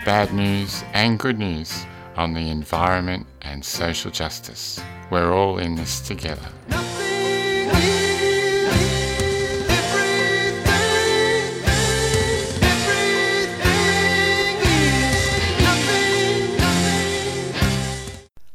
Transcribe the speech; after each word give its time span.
Bad 0.05 0.33
news 0.33 0.83
and 0.93 1.19
good 1.19 1.37
news 1.37 1.85
on 2.15 2.33
the 2.33 2.49
environment 2.49 3.27
and 3.43 3.63
social 3.63 4.09
justice. 4.09 4.81
We're 5.11 5.31
all 5.31 5.59
in 5.59 5.75
this 5.75 6.01
together. 6.01 6.49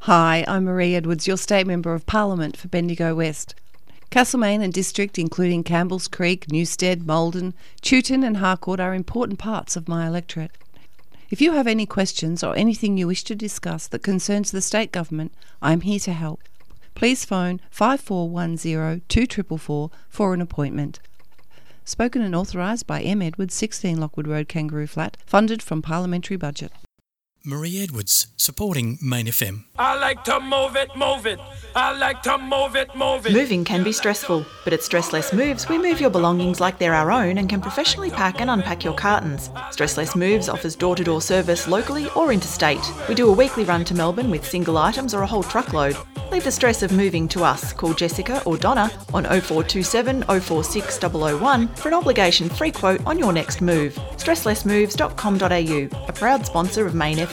Hi, 0.01 0.45
I'm 0.49 0.65
Marie 0.65 0.97
Edwards, 0.97 1.29
your 1.29 1.37
State 1.37 1.69
Member 1.69 1.95
of 1.95 2.05
Parliament 2.05 2.57
for 2.57 2.67
Bendigo 2.67 3.15
West. 3.15 3.55
Castlemaine 4.11 4.63
and 4.63 4.73
district, 4.73 5.19
including 5.19 5.63
Campbell's 5.63 6.09
Creek, 6.09 6.51
Newstead, 6.51 7.07
Maldon, 7.07 7.53
Chewton, 7.83 8.25
and 8.25 8.39
Harcourt, 8.39 8.81
are 8.81 8.95
important 8.95 9.39
parts 9.39 9.77
of 9.77 9.87
my 9.87 10.07
electorate. 10.07 10.53
If 11.31 11.43
you 11.43 11.53
have 11.53 11.67
any 11.67 11.85
questions 11.85 12.43
or 12.43 12.57
anything 12.57 12.97
you 12.97 13.07
wish 13.07 13.23
to 13.25 13.35
discuss 13.35 13.87
that 13.89 14.03
concerns 14.03 14.51
the 14.51 14.63
state 14.63 14.93
government, 14.93 15.35
I 15.61 15.75
am 15.75 15.83
here 15.83 16.01
to 16.01 16.13
help. 16.15 16.41
Please 16.95 17.27
phone 17.27 17.61
5410 17.71 19.03
2444 19.09 19.91
for 20.09 20.33
an 20.33 20.41
appointment. 20.41 21.01
Spoken 21.85 22.23
and 22.23 22.35
authorised 22.35 22.87
by 22.87 23.03
M. 23.03 23.21
Edwards, 23.21 23.55
16 23.55 24.01
Lockwood 24.01 24.27
Road, 24.27 24.49
Kangaroo 24.49 24.87
Flat, 24.87 25.19
funded 25.27 25.63
from 25.63 25.83
parliamentary 25.83 26.39
budget. 26.39 26.73
Marie 27.45 27.81
Edwards, 27.83 28.27
supporting 28.37 28.99
Main 29.01 29.27
FM. 29.27 29.65
I 29.79 29.99
like 29.99 30.23
to 30.25 30.41
move 30.41 30.77
it, 30.77 30.91
move 30.97 31.25
it. 31.25 31.39
I 31.75 31.97
like 31.97 32.23
to 32.25 32.37
move 32.37 32.75
it, 32.75 32.95
move 32.97 33.27
it. 33.27 33.33
Moving 33.33 33.65
can 33.65 33.85
be 33.85 33.93
stressful, 33.93 34.45
but 34.65 34.73
at 34.73 34.81
Stressless 34.81 35.33
Moves, 35.33 35.69
we 35.69 35.79
move 35.79 36.01
your 36.01 36.11
belongings 36.11 36.61
like 36.61 36.79
they're 36.79 36.95
our 36.95 37.13
own 37.13 37.39
and 37.39 37.49
can 37.49 37.61
professionally 37.61 38.11
pack 38.11 38.41
and 38.41 38.51
unpack 38.51 38.83
your 38.85 38.95
cartons. 38.95 39.49
Stressless 39.71 40.17
Moves 40.17 40.49
offers 40.49 40.75
door 40.77 40.97
to 40.97 41.05
door 41.05 41.23
service 41.23 41.69
locally 41.69 42.11
or 42.17 42.33
interstate. 42.33 42.83
We 43.09 43.15
do 43.15 43.29
a 43.29 43.33
weekly 43.33 43.65
run 43.65 43.85
to 43.87 43.95
Melbourne 43.95 44.31
with 44.31 44.47
single 44.47 44.77
items 44.77 45.15
or 45.15 45.23
a 45.23 45.27
whole 45.27 45.45
truckload. 45.45 45.97
Leave 46.33 46.45
the 46.45 46.53
stress 46.53 46.83
of 46.83 46.93
moving 46.93 47.29
to 47.29 47.45
us. 47.45 47.73
Call 47.73 47.95
Jessica 47.95 48.43
or 48.45 48.59
Donna 48.59 48.91
on 49.15 49.25
0427 49.25 50.25
046 50.41 50.99
001 51.01 51.69
for 51.69 51.89
an 51.89 51.95
obligation 51.95 52.51
free 52.51 52.73
quote 52.73 53.01
on 53.07 53.19
your 53.19 53.33
next 53.33 53.63
move. 53.63 53.95
Stresslessmoves.com.au, 54.17 56.07
a 56.09 56.13
proud 56.13 56.45
sponsor 56.45 56.87
of 56.87 56.95
Main 56.95 57.17
FM. 57.17 57.28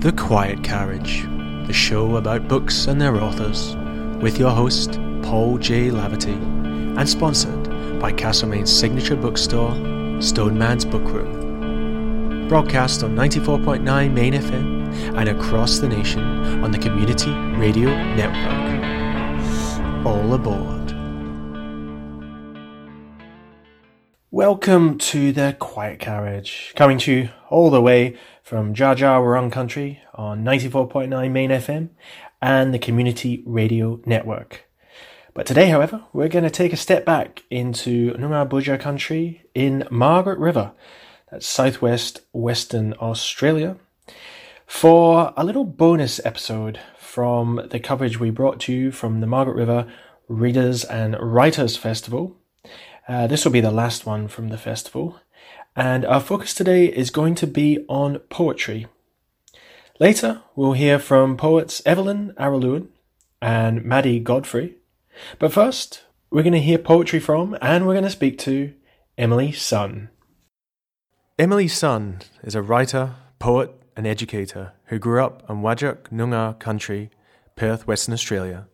The 0.00 0.12
Quiet 0.16 0.62
Carriage, 0.62 1.22
the 1.66 1.72
show 1.72 2.16
about 2.16 2.46
books 2.46 2.86
and 2.86 3.00
their 3.00 3.16
authors, 3.16 3.74
with 4.22 4.38
your 4.38 4.50
host, 4.50 5.00
Paul 5.22 5.58
J. 5.58 5.88
Laverty, 5.88 6.36
and 6.96 7.08
sponsored 7.08 7.98
by 7.98 8.12
Castlemaine's 8.12 8.72
signature 8.72 9.16
bookstore, 9.16 9.72
Stoneman's 10.20 10.84
Book 10.84 11.04
Room. 11.04 11.43
Broadcast 12.48 13.02
on 13.02 13.16
94.9 13.16 14.12
Main 14.12 14.34
FM 14.34 15.18
and 15.18 15.28
across 15.30 15.78
the 15.78 15.88
nation 15.88 16.22
on 16.62 16.70
the 16.70 16.78
Community 16.78 17.30
Radio 17.58 17.88
Network. 18.14 18.84
All 20.06 20.34
aboard. 20.34 20.92
Welcome 24.30 24.98
to 24.98 25.32
the 25.32 25.56
Quiet 25.58 26.00
Carriage, 26.00 26.74
coming 26.76 26.98
to 26.98 27.12
you 27.12 27.28
all 27.48 27.70
the 27.70 27.80
way 27.80 28.18
from 28.42 28.74
Dja 28.74 28.94
Dja 28.94 29.20
Wurrung 29.22 29.50
Country 29.50 30.02
on 30.12 30.44
94.9 30.44 31.30
Main 31.30 31.50
FM 31.50 31.88
and 32.42 32.74
the 32.74 32.78
Community 32.78 33.42
Radio 33.46 34.00
Network. 34.04 34.64
But 35.32 35.46
today, 35.46 35.68
however, 35.68 36.04
we're 36.12 36.28
going 36.28 36.44
to 36.44 36.50
take 36.50 36.72
a 36.72 36.76
step 36.76 37.04
back 37.04 37.42
into 37.50 38.12
Boodja 38.12 38.78
country 38.78 39.46
in 39.54 39.84
Margaret 39.90 40.38
River, 40.38 40.72
that's 41.34 41.48
southwest 41.48 42.20
Western 42.32 42.94
Australia, 43.00 43.76
for 44.68 45.34
a 45.36 45.42
little 45.42 45.64
bonus 45.64 46.24
episode 46.24 46.78
from 46.96 47.60
the 47.72 47.80
coverage 47.80 48.20
we 48.20 48.30
brought 48.30 48.60
to 48.60 48.72
you 48.72 48.92
from 48.92 49.18
the 49.18 49.26
Margaret 49.26 49.56
River 49.56 49.92
Readers 50.28 50.84
and 50.84 51.16
Writers 51.20 51.76
Festival. 51.76 52.36
Uh, 53.08 53.26
this 53.26 53.44
will 53.44 53.50
be 53.50 53.60
the 53.60 53.72
last 53.72 54.06
one 54.06 54.28
from 54.28 54.50
the 54.50 54.56
festival, 54.56 55.18
and 55.74 56.06
our 56.06 56.20
focus 56.20 56.54
today 56.54 56.86
is 56.86 57.10
going 57.10 57.34
to 57.34 57.48
be 57.48 57.84
on 57.88 58.20
poetry. 58.30 58.86
Later, 59.98 60.40
we'll 60.54 60.74
hear 60.74 61.00
from 61.00 61.36
poets 61.36 61.82
Evelyn 61.84 62.32
Araluen 62.38 62.90
and 63.42 63.84
Maddie 63.84 64.20
Godfrey. 64.20 64.76
But 65.40 65.52
first, 65.52 66.04
we're 66.30 66.44
going 66.44 66.52
to 66.52 66.60
hear 66.60 66.78
poetry 66.78 67.18
from 67.18 67.58
and 67.60 67.88
we're 67.88 67.94
going 67.94 68.04
to 68.04 68.10
speak 68.10 68.38
to 68.38 68.72
Emily 69.18 69.50
Sun. 69.50 70.10
Emily 71.36 71.66
Sun 71.66 72.20
is 72.44 72.54
a 72.54 72.62
writer, 72.62 73.16
poet, 73.40 73.72
and 73.96 74.06
educator 74.06 74.72
who 74.84 75.00
grew 75.00 75.20
up 75.20 75.42
in 75.50 75.62
Whadjuk 75.62 76.08
Noongar 76.12 76.56
country, 76.60 77.10
Perth, 77.56 77.88
Western 77.88 78.14
Australia. 78.14 78.68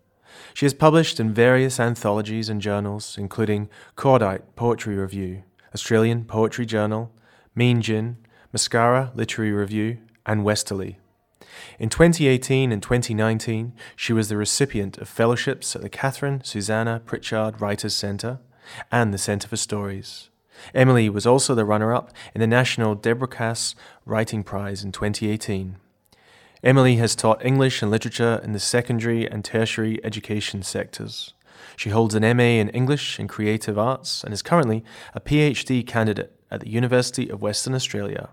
She 0.53 0.67
has 0.67 0.75
published 0.75 1.19
in 1.19 1.33
various 1.33 1.81
anthologies 1.81 2.51
and 2.51 2.61
journals, 2.61 3.17
including 3.17 3.71
Cordite 3.97 4.43
Poetry 4.57 4.95
Review, 4.95 5.43
Australian 5.73 6.27
Poetry 6.27 6.67
Journal, 6.67 7.11
Meanjin, 7.57 8.17
Mascara 8.53 9.11
Literary 9.15 9.53
Review, 9.53 9.97
and 10.27 10.45
Westerly. 10.45 10.99
In 11.79 11.89
2018 11.89 12.73
and 12.73 12.83
2019, 12.83 13.73
she 13.97 14.13
was 14.13 14.29
the 14.29 14.37
recipient 14.37 14.99
of 14.99 15.09
fellowships 15.09 15.75
at 15.75 15.81
the 15.81 15.89
Katharine 15.89 16.45
Susannah 16.45 17.01
Prichard 17.07 17.63
Writers 17.63 17.95
Centre 17.95 18.39
and 18.93 19.15
the 19.15 19.19
Centre 19.19 19.49
for 19.49 19.57
Stories. 19.57 20.30
Emily 20.75 21.09
was 21.09 21.27
also 21.27 21.55
the 21.55 21.65
runner 21.65 21.95
up 21.95 22.13
in 22.35 22.41
the 22.41 22.47
National 22.47 22.95
Deborah 22.95 23.29
Cass 23.29 23.75
Writing 24.05 24.43
Prize 24.43 24.85
in 24.85 24.93
2018. 24.93 25.77
Emily 26.63 26.97
has 26.97 27.17
taught 27.17 27.45
English 27.45 27.81
and 27.81 27.91
literature 27.91 28.41
in 28.45 28.53
the 28.53 28.61
secondary 28.61 29.27
and 29.27 29.45
tertiary 29.45 29.99
education 30.05 30.63
sectors. 30.63 31.33
She 31.77 31.91
holds 31.91 32.15
an 32.15 32.23
MA 32.37 32.61
in 32.61 32.69
English 32.71 33.19
and 33.19 33.29
Creative 33.29 33.79
Arts 33.79 34.23
and 34.23 34.33
is 34.35 34.43
currently 34.43 34.85
a 35.15 35.21
PhD 35.21 35.87
candidate 35.87 36.39
at 36.51 36.61
the 36.61 36.69
University 36.69 37.29
of 37.31 37.41
Western 37.41 37.75
Australia. 37.75 38.31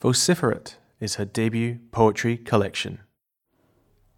Vociferate 0.00 0.76
is 1.00 1.16
her 1.16 1.24
debut 1.24 1.78
poetry 1.90 2.36
collection. 2.36 3.00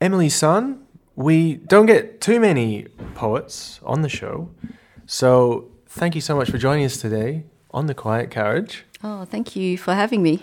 Emily 0.01 0.29
Sun, 0.29 0.85
we 1.15 1.55
don't 1.55 1.87
get 1.87 2.21
too 2.21 2.41
many 2.41 2.87
poets 3.15 3.81
on 3.85 4.03
the 4.03 4.09
show, 4.09 4.51
so 5.07 5.71
thank 5.95 6.15
you 6.15 6.21
so 6.21 6.37
much 6.37 6.51
for 6.51 6.59
joining 6.59 6.85
us 6.85 6.97
today 6.97 7.45
on 7.73 7.87
the 7.87 7.95
Quiet 7.95 8.31
Carriage. 8.31 8.85
Oh, 9.03 9.25
thank 9.25 9.57
you 9.57 9.77
for 9.79 9.95
having 9.95 10.23
me. 10.23 10.43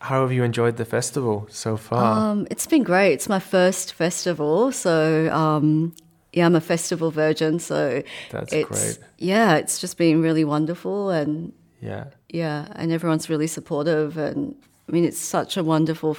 How 0.00 0.22
have 0.22 0.32
you 0.32 0.42
enjoyed 0.44 0.76
the 0.76 0.84
festival 0.84 1.46
so 1.50 1.76
far? 1.76 2.30
Um, 2.30 2.46
it's 2.50 2.66
been 2.66 2.82
great. 2.82 3.12
It's 3.12 3.28
my 3.28 3.38
first 3.38 3.92
festival, 3.92 4.72
so 4.72 5.30
um, 5.32 5.94
yeah, 6.32 6.46
I'm 6.46 6.54
a 6.56 6.60
festival 6.60 7.10
virgin, 7.10 7.58
so 7.58 8.02
That's 8.30 8.50
great. 8.52 8.98
Yeah, 9.18 9.56
it's 9.56 9.78
just 9.80 9.98
been 9.98 10.22
really 10.22 10.44
wonderful, 10.44 11.10
and 11.10 11.52
Yeah. 11.80 12.04
yeah, 12.28 12.68
and 12.76 12.92
everyone's 12.92 13.28
really 13.28 13.46
supportive, 13.46 14.16
and 14.16 14.54
I 14.88 14.92
mean, 14.92 15.04
it's 15.04 15.18
such 15.18 15.56
a 15.56 15.62
wonderful 15.62 16.16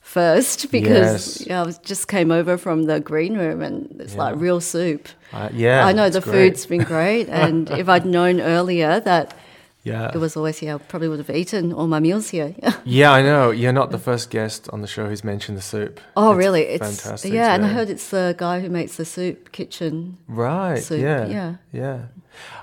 first 0.00 0.70
because 0.70 1.38
Yes. 1.40 1.46
yeah, 1.46 1.62
I 1.62 1.66
was 1.66 1.78
just 1.78 2.08
came 2.08 2.30
over 2.30 2.56
from 2.58 2.84
the 2.84 3.00
green 3.00 3.36
room, 3.36 3.62
and 3.62 3.96
it's 4.00 4.14
Yeah. 4.14 4.24
like 4.24 4.34
real 4.40 4.60
soup. 4.60 5.08
Uh, 5.32 5.48
yeah, 5.52 5.86
I 5.86 5.92
know 5.92 6.08
the 6.10 6.20
great. 6.20 6.32
food's 6.54 6.66
been 6.66 6.82
great, 6.84 7.28
and 7.42 7.70
if 7.70 7.88
I'd 7.88 8.04
known 8.06 8.40
earlier 8.40 9.00
that. 9.00 9.34
Yeah. 9.82 10.10
It 10.12 10.18
was 10.18 10.36
always 10.36 10.58
here. 10.58 10.74
I 10.74 10.76
probably 10.78 11.08
would 11.08 11.20
have 11.20 11.30
eaten 11.34 11.72
all 11.72 11.86
my 11.86 12.00
meals 12.00 12.28
here. 12.28 12.54
Yeah, 12.84 13.12
I 13.12 13.22
know. 13.22 13.50
You're 13.50 13.72
not 13.72 13.90
the 13.90 13.98
first 13.98 14.28
guest 14.28 14.68
on 14.74 14.82
the 14.82 14.86
show 14.86 15.06
who's 15.08 15.24
mentioned 15.24 15.56
the 15.56 15.62
soup. 15.62 16.00
Oh, 16.18 16.32
It's 16.32 16.38
really? 16.38 16.62
It's 16.64 16.84
fantastic. 17.00 17.32
Yeah, 17.32 17.54
and 17.54 17.64
I 17.64 17.68
heard 17.68 17.88
it's 17.88 18.10
the 18.10 18.34
guy 18.36 18.60
who 18.60 18.68
makes 18.68 18.96
the 18.96 19.06
soup 19.06 19.52
kitchen. 19.52 20.18
Right. 20.28 20.82
soup. 20.82 21.00
Yeah. 21.00 21.26
Yeah. 21.28 21.54
Yeah. 21.72 21.98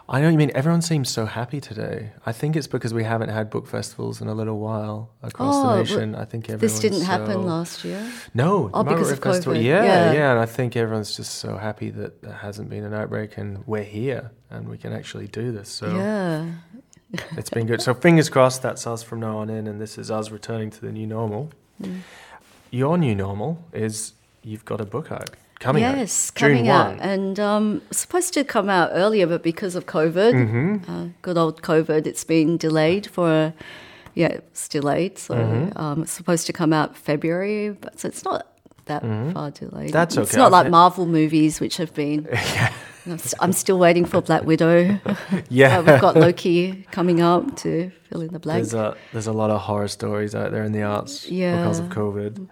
I 0.10 0.20
know 0.20 0.28
what 0.28 0.32
you 0.32 0.38
mean. 0.38 0.52
Everyone 0.56 0.82
seems 0.82 1.10
so 1.10 1.26
happy 1.26 1.60
today. 1.60 2.12
I 2.26 2.32
think 2.32 2.56
it's 2.56 2.68
because 2.68 2.94
we 2.94 3.04
haven't 3.04 3.30
had 3.30 3.50
book 3.50 3.68
festivals 3.68 4.22
in 4.22 4.28
a 4.28 4.34
little 4.34 4.60
while 4.60 5.12
across 5.22 5.56
Oh, 5.56 5.70
the 5.76 5.84
nation. 5.84 6.16
I 6.16 6.26
think 6.26 6.46
everyone's 6.50 6.62
This 6.74 6.80
didn't 6.80 7.00
so... 7.00 7.06
happen 7.06 7.46
last 7.46 7.84
year. 7.84 8.10
No, 8.34 8.70
Oh, 8.74 8.84
because 8.84 9.12
of 9.12 9.20
Festival. 9.20 9.54
COVID. 9.60 9.64
Yeah, 9.64 9.84
Yeah. 9.84 10.12
yeah, 10.14 10.32
and 10.32 10.40
I 10.40 10.46
think 10.46 10.76
everyone's 10.76 11.16
just 11.16 11.36
so 11.36 11.58
happy 11.58 11.90
that 11.92 12.22
there 12.22 12.34
hasn't 12.34 12.70
been 12.70 12.84
an 12.86 12.94
outbreak 12.94 13.38
and 13.38 13.66
we're 13.68 13.84
here 13.84 14.32
and 14.50 14.70
we 14.70 14.78
can 14.78 14.94
actually 14.94 15.28
do 15.28 15.52
this. 15.52 15.70
So 15.70 15.94
Yeah. 15.96 16.46
it's 17.38 17.50
been 17.50 17.68
good. 17.68 17.82
So 17.82 17.94
fingers 17.94 18.30
crossed 18.30 18.62
that's 18.62 18.88
us 18.88 19.04
from 19.04 19.20
now 19.20 19.38
on 19.40 19.50
in, 19.50 19.68
and 19.68 19.80
this 19.82 19.98
is 19.98 20.10
us 20.10 20.32
returning 20.32 20.70
to 20.72 20.82
the 20.82 20.92
new 20.92 21.08
normal. 21.08 21.52
Mm. 21.82 22.00
Your 22.72 22.98
new 22.98 23.16
normal 23.16 23.64
is 23.74 24.14
you've 24.44 24.66
got 24.66 24.80
a 24.82 24.86
book 24.86 25.12
out 25.12 25.32
coming 25.60 25.84
out. 25.84 25.98
yes, 25.98 26.32
June 26.36 26.50
coming 26.50 26.70
out, 26.70 26.98
1. 26.98 27.00
and 27.00 27.40
um, 27.40 27.82
supposed 27.92 28.34
to 28.36 28.44
come 28.44 28.70
out 28.70 28.90
earlier, 28.94 29.28
but 29.28 29.44
because 29.44 29.76
of 29.76 29.86
COVID, 29.86 30.34
Mhm. 30.34 30.90
uh, 30.90 31.10
good 31.22 31.38
old 31.38 31.62
COVID, 31.62 32.06
it's 32.08 32.24
been 32.24 32.58
delayed 32.58 33.08
for. 33.08 33.54
Yeah, 34.16 34.28
it's 34.30 34.68
delayed, 34.68 35.18
so 35.20 35.36
Mhm. 35.36 35.80
um, 35.80 36.02
it's 36.04 36.12
supposed 36.12 36.48
to 36.48 36.54
come 36.54 36.74
out 36.74 36.96
February, 36.98 37.70
but 37.70 38.00
so 38.00 38.08
it's 38.08 38.24
not 38.26 38.48
that 38.86 39.04
Mhm. 39.04 39.34
far 39.34 39.52
delayed. 39.52 39.92
That's 39.94 40.18
okay. 40.18 40.24
It's 40.24 40.36
not 40.36 40.52
like 40.52 40.70
Marvel 40.72 41.06
movies, 41.06 41.60
which 41.60 41.78
have 41.78 41.94
been. 41.94 42.28
I'm, 43.06 43.18
st- 43.20 43.36
I'm 43.40 43.54
still 43.54 43.78
waiting 43.80 44.06
for 44.06 44.22
Black 44.22 44.44
Widow. 44.44 45.00
Yeah. 45.50 45.78
Uh, 45.80 45.84
we've 45.84 46.02
got 46.02 46.16
Loki 46.18 46.86
coming 46.92 47.22
up 47.22 47.56
to 47.58 47.92
fill 48.10 48.22
in 48.22 48.34
the 48.34 48.40
blank. 48.40 48.64
There's 48.64 48.74
a 48.74 48.96
there's 49.14 49.28
a 49.28 49.34
lot 49.34 49.50
of 49.52 49.62
horror 49.62 49.88
stories 49.88 50.34
out 50.36 50.52
there 50.52 50.64
in 50.64 50.72
the 50.72 50.82
arts 50.84 51.26
because 51.26 51.80
of 51.80 51.86
Yeah. 51.88 51.92
COVID. 51.94 52.48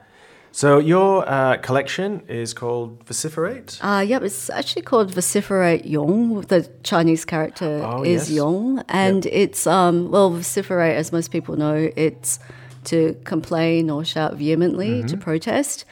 So 0.55 0.77
your 0.79 1.27
uh, 1.27 1.57
collection 1.57 2.21
is 2.29 2.53
called 2.53 3.03
Vociferate. 3.05 3.77
Uh, 3.81 4.05
yep, 4.07 4.21
it's 4.21 4.49
actually 4.49 4.83
called 4.83 5.11
Vociferate 5.13 5.83
Yong. 5.83 6.39
The 6.47 6.71
Chinese 6.81 7.25
character 7.25 7.81
Oh, 7.83 8.03
is 8.03 8.29
yes. 8.29 8.37
Yong. 8.37 8.81
And 8.87 9.25
it's, 9.25 9.67
um, 9.67 10.11
well, 10.11 10.29
vociferate, 10.29 10.95
as 10.95 11.11
most 11.11 11.29
people 11.31 11.57
know, 11.57 11.89
it's 11.97 12.39
to 12.85 13.17
complain 13.25 13.89
or 13.89 14.05
shout 14.05 14.35
vehemently, 14.35 15.03
to 15.03 15.17
Mhm. 15.17 15.19
protest. 15.19 15.83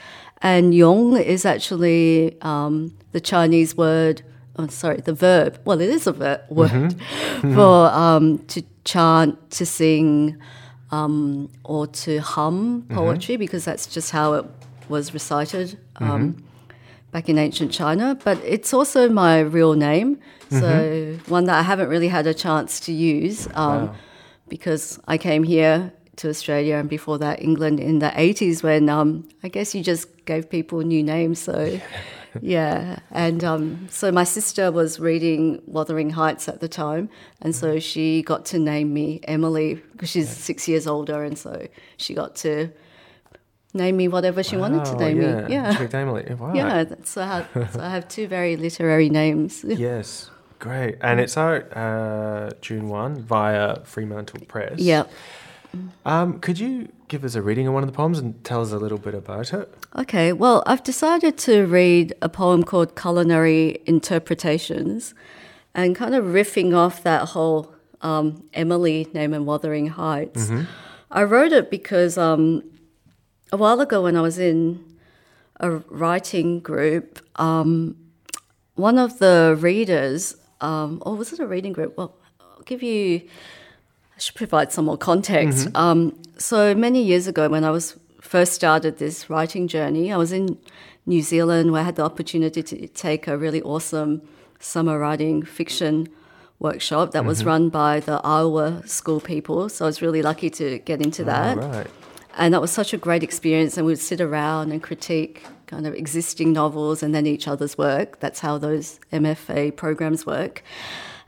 And 0.42 0.74
Yong 0.74 1.18
is 1.18 1.44
actually 1.46 2.38
um, 2.42 2.94
the 3.12 3.20
Chinese 3.20 3.76
word, 3.76 4.22
oh, 4.58 4.68
sorry, 4.68 5.02
the 5.02 5.14
verb. 5.14 5.60
Well, 5.66 5.82
it 5.82 5.90
is 5.90 6.08
a 6.08 6.14
ver- 6.14 6.42
word 6.50 6.72
Mhm. 7.42 7.54
for 7.56 7.92
um, 7.92 8.38
to 8.48 8.64
chant, 8.86 9.52
to 9.58 9.66
sing, 9.66 10.38
um, 10.94 11.50
or 11.74 11.84
to 12.04 12.12
hum 12.34 12.58
poetry, 12.98 13.36
because 13.38 13.64
that's 13.70 13.86
just 13.96 14.10
how 14.12 14.28
it 14.40 14.46
was 14.90 15.06
recited. 15.14 15.68
Um, 15.98 16.08
Mhm. 16.10 16.34
back 17.14 17.30
in 17.30 17.38
ancient 17.38 17.72
China, 17.72 18.08
but 18.28 18.38
it's 18.56 18.72
also 18.74 19.02
my 19.24 19.34
real 19.58 19.74
name. 19.90 20.10
So 20.50 20.66
Mhm. 20.66 21.30
one 21.38 21.44
that 21.50 21.58
I 21.64 21.66
haven't 21.72 21.90
really 21.96 22.10
had 22.18 22.26
a 22.28 22.34
chance 22.34 22.72
to 22.86 22.92
use 22.92 23.48
um, 23.54 23.82
Wow. 23.88 23.96
because 24.54 24.86
I 25.14 25.18
came 25.28 25.44
here 25.56 25.78
to 26.20 26.30
Australia 26.34 26.76
and 26.82 26.90
before 26.90 27.18
that 27.26 27.36
England 27.50 27.80
in 27.80 28.00
the 28.00 28.12
80s 28.26 28.64
when 28.64 28.84
um, 28.90 29.10
I 29.46 29.48
guess 29.56 29.68
you 29.76 29.82
just 29.94 30.04
gave 30.32 30.44
people 30.50 30.78
new 30.94 31.04
names. 31.16 31.38
So 31.40 31.56
yeah, 32.42 33.00
and 33.12 33.44
um, 33.44 33.88
so 33.90 34.12
my 34.12 34.24
sister 34.24 34.72
was 34.72 35.00
reading 35.00 35.62
Wuthering 35.66 36.12
Heights 36.12 36.48
at 36.48 36.60
the 36.60 36.68
time, 36.68 37.10
and 37.42 37.56
so 37.56 37.80
she 37.80 38.22
got 38.24 38.46
to 38.48 38.60
name 38.60 38.94
me 38.94 39.20
Emily 39.24 39.76
because 39.92 40.10
she's 40.10 40.30
six 40.30 40.68
years 40.68 40.88
older, 40.88 41.24
and 41.24 41.38
so 41.38 41.68
she 41.98 42.14
got 42.14 42.36
to 42.38 42.72
name 43.74 43.98
me 43.98 44.08
whatever 44.08 44.44
she 44.44 44.56
wanted 44.56 44.86
to 44.86 44.96
name 44.96 45.22
yeah. 45.22 45.48
me. 45.48 45.54
Yeah, 45.54 45.76
She 45.76 45.98
Emily. 45.98 46.36
Wow. 46.36 46.54
Yeah, 46.54 46.86
so 47.04 47.22
I, 47.22 47.26
have, 47.26 47.74
so 47.74 47.80
I 47.80 47.90
have 47.90 48.08
two 48.08 48.28
very 48.28 48.56
literary 48.56 49.10
names. 49.10 49.64
yes, 49.68 50.30
great. 50.60 50.98
And 51.02 51.20
it's 51.20 51.38
out 51.38 51.76
uh, 51.76 52.52
June 52.62 52.88
1 52.88 53.22
via 53.22 53.84
Fremantle 53.84 54.46
Press. 54.48 54.80
Yep. 54.80 55.12
Um, 56.06 56.40
could 56.40 56.60
you 56.60 56.90
give 57.08 57.24
us 57.24 57.36
a 57.36 57.42
reading 57.42 57.68
of 57.68 57.74
one 57.74 57.84
of 57.84 57.90
the 57.90 57.96
poems 57.96 58.20
and 58.20 58.42
tell 58.44 58.62
us 58.62 58.72
a 58.72 58.78
little 58.78 58.98
bit 58.98 59.14
about 59.16 59.54
it? 59.54 59.74
Okay, 59.96 60.34
well, 60.34 60.64
I've 60.66 60.84
decided 60.84 61.38
to 61.40 61.66
read 61.66 62.14
a 62.22 62.30
poem 62.30 62.64
called 62.64 62.96
Culinary 62.96 63.82
Interpretations 63.86 65.14
and 65.74 65.96
kind 65.96 66.14
of 66.16 66.26
riffing 66.26 66.76
off 66.76 67.04
that 67.04 67.30
whole 67.30 67.74
um, 68.02 68.44
Emily 68.54 69.08
name 69.14 69.34
in 69.34 69.46
Wuthering 69.46 69.88
Heights. 69.88 70.50
Mhm. 70.50 70.68
I 71.10 71.24
wrote 71.24 71.52
it 71.52 71.70
because 71.70 72.18
um, 72.18 72.64
a 73.52 73.58
while 73.58 73.80
ago 73.80 74.04
when 74.04 74.16
I 74.16 74.22
was 74.22 74.38
in 74.40 74.84
a 75.60 75.70
writing 75.90 76.60
group, 76.60 77.20
um, 77.40 77.96
one 78.76 78.98
of 78.98 79.20
the 79.20 79.56
readers, 79.60 80.36
um, 80.60 81.02
or 81.06 81.16
was 81.16 81.32
it 81.32 81.40
a 81.40 81.48
reading 81.48 81.72
group? 81.74 81.96
Well, 81.98 82.16
I'll 82.42 82.64
give 82.66 82.82
you, 82.84 83.22
should 84.24 84.36
provide 84.36 84.72
some 84.72 84.86
more 84.86 84.98
context. 84.98 85.68
Mhm. 85.68 85.78
Um, 85.80 86.14
so 86.38 86.74
many 86.74 87.02
years 87.04 87.28
ago, 87.28 87.50
when 87.50 87.64
I 87.64 87.72
was 87.72 87.96
first 88.22 88.54
started 88.54 88.98
this 88.98 89.30
writing 89.30 89.68
journey, 89.68 90.12
I 90.12 90.18
was 90.18 90.32
in 90.32 90.58
New 91.06 91.22
Zealand 91.22 91.72
where 91.72 91.82
I 91.82 91.86
had 91.86 91.96
the 91.96 92.04
opportunity 92.04 92.64
to 92.64 92.88
take 92.88 93.28
a 93.28 93.38
really 93.38 93.62
awesome 93.62 94.22
summer 94.60 94.98
writing 94.98 95.44
fiction 95.44 96.08
workshop 96.60 97.12
that 97.12 97.26
was 97.26 97.44
Mhm. 97.44 97.46
run 97.46 97.70
by 97.70 98.00
the 98.00 98.22
Iowa 98.24 98.82
school 98.86 99.20
people. 99.20 99.68
So 99.68 99.84
I 99.86 99.88
was 99.88 100.02
really 100.02 100.22
lucky 100.22 100.50
to 100.52 100.80
get 100.80 101.02
into 101.02 101.24
that. 101.26 101.58
Oh, 101.58 101.68
right. 101.68 101.88
And 102.38 102.54
that 102.54 102.62
was 102.62 102.72
such 102.72 102.94
a 102.94 102.98
great 102.98 103.22
experience. 103.24 103.78
And 103.78 103.86
we'd 103.86 104.00
sit 104.00 104.22
around 104.22 104.72
and 104.72 104.82
critique 104.82 105.44
kind 105.68 105.86
of 105.86 105.94
existing 105.94 106.54
novels 106.54 107.04
and 107.04 107.14
then 107.14 107.26
each 107.28 107.48
other's 107.48 107.78
work. 107.78 108.20
That's 108.22 108.40
how 108.40 108.58
those 108.58 109.00
MFA 109.12 109.72
programs 109.72 110.26
work. 110.26 110.64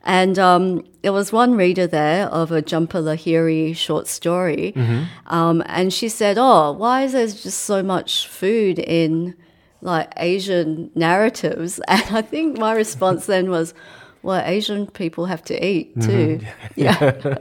And 0.08 0.38
um, 0.38 0.84
there 1.02 1.12
was 1.14 1.34
one 1.34 1.56
reader 1.56 1.88
there 1.88 2.28
of 2.28 2.52
a 2.52 2.62
Jhumpa 2.62 3.02
Lahiri 3.02 3.76
short 3.76 4.08
story. 4.08 4.72
Mhm. 4.76 5.08
Um, 5.28 5.64
and 5.66 5.92
she 5.92 6.10
said, 6.10 6.38
Oh, 6.38 6.72
why 6.74 7.04
is 7.04 7.14
there 7.14 7.26
just 7.28 7.62
so 7.62 7.82
much 7.82 8.28
food 8.28 8.78
in 8.80 9.34
like 9.82 10.14
Asian 10.18 10.92
narratives? 10.96 11.80
And 11.88 12.04
I 12.16 12.22
think 12.22 12.58
my 12.60 12.74
response 12.74 13.26
then 13.34 13.50
was, 13.50 13.74
Well, 14.22 14.42
Asian 14.46 14.86
people 14.88 15.26
have 15.26 15.44
to 15.46 15.56
eat 15.66 16.00
too. 16.02 16.40
Mhm. 16.40 16.48
Yeah. 16.76 17.40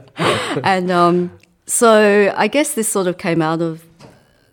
and 0.63 0.89
um, 0.91 1.31
so 1.67 2.33
I 2.35 2.47
guess 2.47 2.73
this 2.73 2.87
sort 2.89 3.07
of 3.07 3.17
came 3.17 3.41
out 3.41 3.61
of 3.61 3.83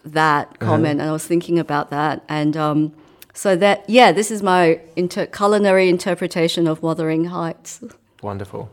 that 0.05 0.49
Uh-huh. 0.49 0.67
comment, 0.71 1.01
and 1.01 1.09
I 1.09 1.13
was 1.13 1.25
thinking 1.27 1.59
about 1.59 1.91
that. 1.91 2.23
And 2.29 2.57
um, 2.57 2.93
so 3.35 3.57
that, 3.57 3.89
yeah, 3.89 4.13
this 4.13 4.31
is 4.31 4.43
my 4.43 4.81
inter- 4.97 5.27
culinary 5.27 5.89
interpretation 5.89 6.67
of 6.67 6.83
Wuthering 6.83 7.27
Heights. 7.27 7.81
Wonderful. 8.23 8.71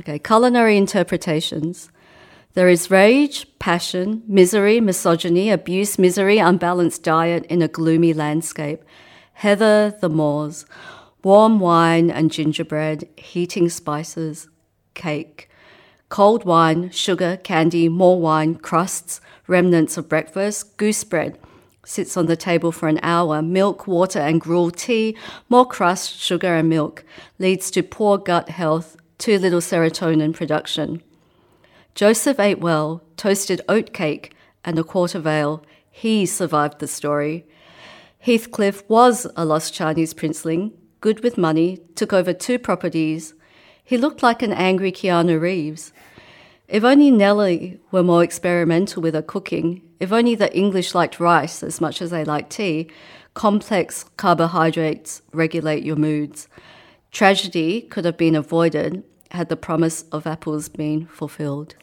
Okay, 0.00 0.18
culinary 0.18 0.76
interpretations. 0.76 1.90
There 2.54 2.68
is 2.68 2.90
rage, 2.90 3.46
passion, 3.58 4.22
misery, 4.26 4.80
misogyny, 4.80 5.50
abuse, 5.50 5.98
misery, 5.98 6.38
unbalanced 6.38 7.02
diet 7.02 7.44
in 7.46 7.60
a 7.62 7.68
gloomy 7.68 8.14
landscape. 8.14 8.82
Heather 9.34 9.96
the 10.00 10.08
moors, 10.08 10.64
warm 11.22 11.60
wine 11.60 12.10
and 12.10 12.32
gingerbread, 12.32 13.08
heating 13.16 13.68
spices, 13.68 14.48
cake. 14.94 15.48
Cold 16.08 16.44
wine, 16.44 16.90
sugar, 16.90 17.36
candy, 17.36 17.88
more 17.88 18.20
wine, 18.20 18.54
crusts, 18.54 19.20
remnants 19.46 19.96
of 19.96 20.08
breakfast, 20.08 20.76
goose 20.76 21.04
bread. 21.04 21.38
Sits 21.88 22.18
on 22.18 22.26
the 22.26 22.36
table 22.36 22.70
for 22.70 22.86
an 22.86 23.00
hour, 23.02 23.40
milk, 23.40 23.86
water, 23.86 24.18
and 24.18 24.42
gruel, 24.42 24.70
tea, 24.70 25.16
more 25.48 25.64
crust, 25.64 26.20
sugar, 26.20 26.54
and 26.54 26.68
milk. 26.68 27.02
Leads 27.38 27.70
to 27.70 27.82
poor 27.82 28.18
gut 28.18 28.50
health, 28.50 28.98
too 29.16 29.38
little 29.38 29.62
serotonin 29.62 30.34
production. 30.34 31.02
Joseph 31.94 32.38
ate 32.38 32.60
well, 32.60 33.02
toasted 33.16 33.62
oat 33.70 33.94
cake, 33.94 34.34
and 34.66 34.78
a 34.78 34.84
quart 34.84 35.14
of 35.14 35.26
ale. 35.26 35.64
He 35.90 36.26
survived 36.26 36.78
the 36.78 36.86
story. 36.86 37.46
Heathcliff 38.18 38.86
was 38.86 39.26
a 39.34 39.46
lost 39.46 39.72
Chinese 39.72 40.12
princeling, 40.12 40.72
good 41.00 41.24
with 41.24 41.38
money, 41.38 41.78
took 41.94 42.12
over 42.12 42.34
two 42.34 42.58
properties. 42.58 43.32
He 43.82 43.96
looked 43.96 44.22
like 44.22 44.42
an 44.42 44.52
angry 44.52 44.92
Keanu 44.92 45.40
Reeves. 45.40 45.94
If 46.68 46.84
only 46.84 47.10
Nellie 47.10 47.80
were 47.90 48.02
more 48.02 48.22
experimental 48.22 49.00
with 49.00 49.14
her 49.14 49.22
cooking, 49.22 49.87
if 50.00 50.12
only 50.12 50.34
the 50.34 50.54
English 50.56 50.94
liked 50.94 51.20
rice 51.20 51.62
as 51.62 51.80
much 51.80 52.00
as 52.00 52.10
they 52.10 52.24
like 52.24 52.48
tea, 52.48 52.88
Complex 53.34 54.04
carbohydrates 54.16 55.22
regulate 55.32 55.84
your 55.84 55.94
moods. 55.94 56.48
Tragedy 57.12 57.82
could 57.82 58.04
have 58.04 58.16
been 58.16 58.34
avoided 58.34 59.04
had 59.30 59.48
the 59.48 59.56
promise 59.56 60.02
of 60.10 60.26
apples 60.26 60.68
been 60.68 61.06
fulfilled. 61.06 61.74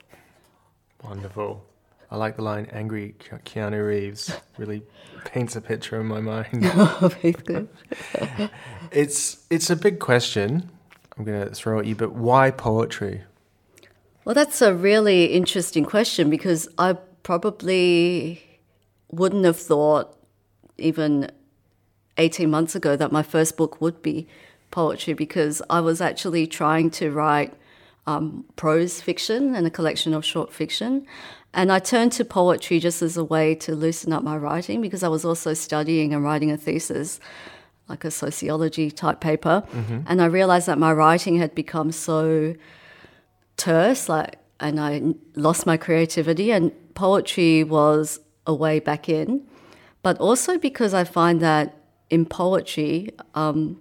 Wonderful. 1.04 1.64
I 2.12 2.18
like 2.18 2.36
the 2.36 2.42
line 2.44 2.68
"Angry 2.72 3.16
Keanu 3.20 3.86
Reeves." 3.88 4.32
Really 4.58 4.84
paints 5.26 5.56
a 5.56 5.62
picture 5.62 6.00
in 6.00 6.08
my 6.08 6.22
mind. 6.22 6.64
It's 8.92 9.46
it's 9.50 9.70
a 9.70 9.76
big 9.76 10.00
question. 10.00 10.70
I'm 11.18 11.26
going 11.26 11.48
to 11.48 11.54
throw 11.54 11.80
at 11.80 11.86
you, 11.86 11.96
but 11.96 12.14
why 12.14 12.52
poetry? 12.52 13.24
Well, 14.24 14.36
that's 14.36 14.62
a 14.62 14.74
really 14.74 15.26
interesting 15.26 15.86
question 15.86 16.30
because 16.30 16.68
I 16.78 16.98
probably 17.26 18.40
wouldn't 19.12 19.46
have 19.46 19.58
thought 19.58 20.16
even 20.78 21.28
18 22.20 22.48
months 22.52 22.76
ago 22.76 22.96
that 22.96 23.12
my 23.12 23.24
first 23.24 23.58
book 23.58 23.82
would 23.82 24.00
be 24.04 24.28
poetry 24.70 25.16
because 25.16 25.60
I 25.68 25.80
was 25.82 26.02
actually 26.02 26.46
trying 26.46 26.92
to 26.92 27.10
write 27.10 27.52
um, 28.06 28.46
prose 28.58 29.02
fiction 29.02 29.56
and 29.56 29.66
a 29.66 29.72
collection 29.72 30.14
of 30.14 30.24
short 30.24 30.54
fiction. 30.54 31.08
And 31.52 31.72
I 31.72 31.80
turned 31.80 32.12
to 32.12 32.24
poetry 32.26 32.80
just 32.80 33.02
as 33.02 33.18
a 33.18 33.24
way 33.24 33.56
to 33.56 33.74
loosen 33.74 34.14
up 34.14 34.22
my 34.24 34.38
writing 34.38 34.80
because 34.80 35.02
I 35.02 35.08
was 35.08 35.26
also 35.26 35.56
studying 35.56 36.14
and 36.14 36.24
writing 36.24 36.52
a 36.52 36.58
thesis, 36.58 37.20
like 37.90 38.06
a 38.06 38.12
sociology 38.12 38.92
type 38.92 39.20
paper. 39.20 39.64
Mhm. 39.74 40.04
And 40.06 40.22
I 40.22 40.26
realized 40.26 40.68
that 40.68 40.78
my 40.78 40.94
writing 40.94 41.38
had 41.38 41.56
become 41.56 41.92
so 41.92 42.54
terse, 43.58 44.08
like, 44.08 44.36
and 44.60 44.80
I 44.80 45.16
lost 45.36 45.66
my 45.66 45.76
creativity. 45.76 46.52
And 46.52 46.72
poetry 46.96 47.64
was 47.64 48.20
a 48.48 48.54
way 48.54 48.80
back 48.80 49.08
in, 49.08 49.42
but 50.02 50.18
also 50.20 50.58
because 50.58 50.94
I 50.94 51.04
find 51.04 51.40
that 51.42 51.76
in 52.10 52.26
poetry, 52.26 53.10
um, 53.36 53.80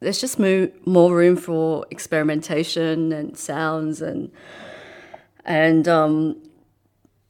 there's 0.00 0.20
just 0.20 0.38
mo- 0.38 0.70
more 0.84 1.14
room 1.14 1.36
for 1.36 1.86
experimentation 1.90 3.12
and 3.12 3.36
sounds 3.36 4.00
and 4.02 4.30
and 5.44 5.88
um, 5.88 6.36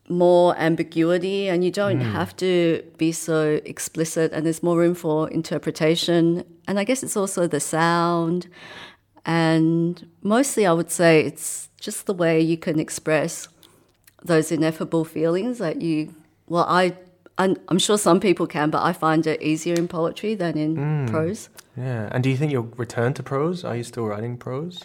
more 0.09 0.57
ambiguity, 0.59 1.49
and 1.49 1.65
you 1.65 1.71
don't 1.71 2.01
Mm. 2.01 2.13
have 2.13 2.35
to 2.37 2.83
be 2.97 3.13
so 3.13 3.61
explicit. 3.65 4.33
And 4.33 4.45
there's 4.45 4.63
more 4.63 4.77
room 4.77 4.95
for 4.95 5.29
interpretation. 5.31 6.43
And 6.67 6.79
I 6.81 6.85
guess 6.85 7.03
it's 7.05 7.17
also 7.17 7.47
the 7.47 7.61
sound, 7.61 8.49
and 9.25 10.07
mostly 10.23 10.67
I 10.67 10.73
would 10.73 10.91
say 10.91 11.21
it's 11.25 11.69
just 11.81 12.07
the 12.07 12.15
way 12.15 12.41
you 12.41 12.57
can 12.57 12.81
express 12.81 13.49
those 14.25 14.51
ineffable 14.53 15.05
feelings 15.05 15.59
that 15.59 15.81
you. 15.83 16.15
Well, 16.49 16.65
I. 16.69 16.95
I'm 17.41 17.55
I'm 17.69 17.79
sure 17.79 17.97
some 17.99 18.19
people 18.19 18.49
can, 18.49 18.69
but 18.71 18.83
I 18.83 18.93
find 18.93 19.25
it 19.25 19.41
easier 19.41 19.75
in 19.75 19.87
poetry 19.87 20.35
than 20.35 20.59
in 20.59 20.77
Mm. 20.77 21.09
prose. 21.11 21.49
Yeah. 21.77 22.09
And 22.11 22.25
do 22.25 22.31
you 22.31 22.37
think 22.37 22.51
you'll 22.51 22.73
return 22.77 23.15
to 23.15 23.23
prose? 23.23 23.63
Are 23.65 23.77
you 23.77 23.85
still 23.85 24.07
writing 24.07 24.37
prose? 24.37 24.83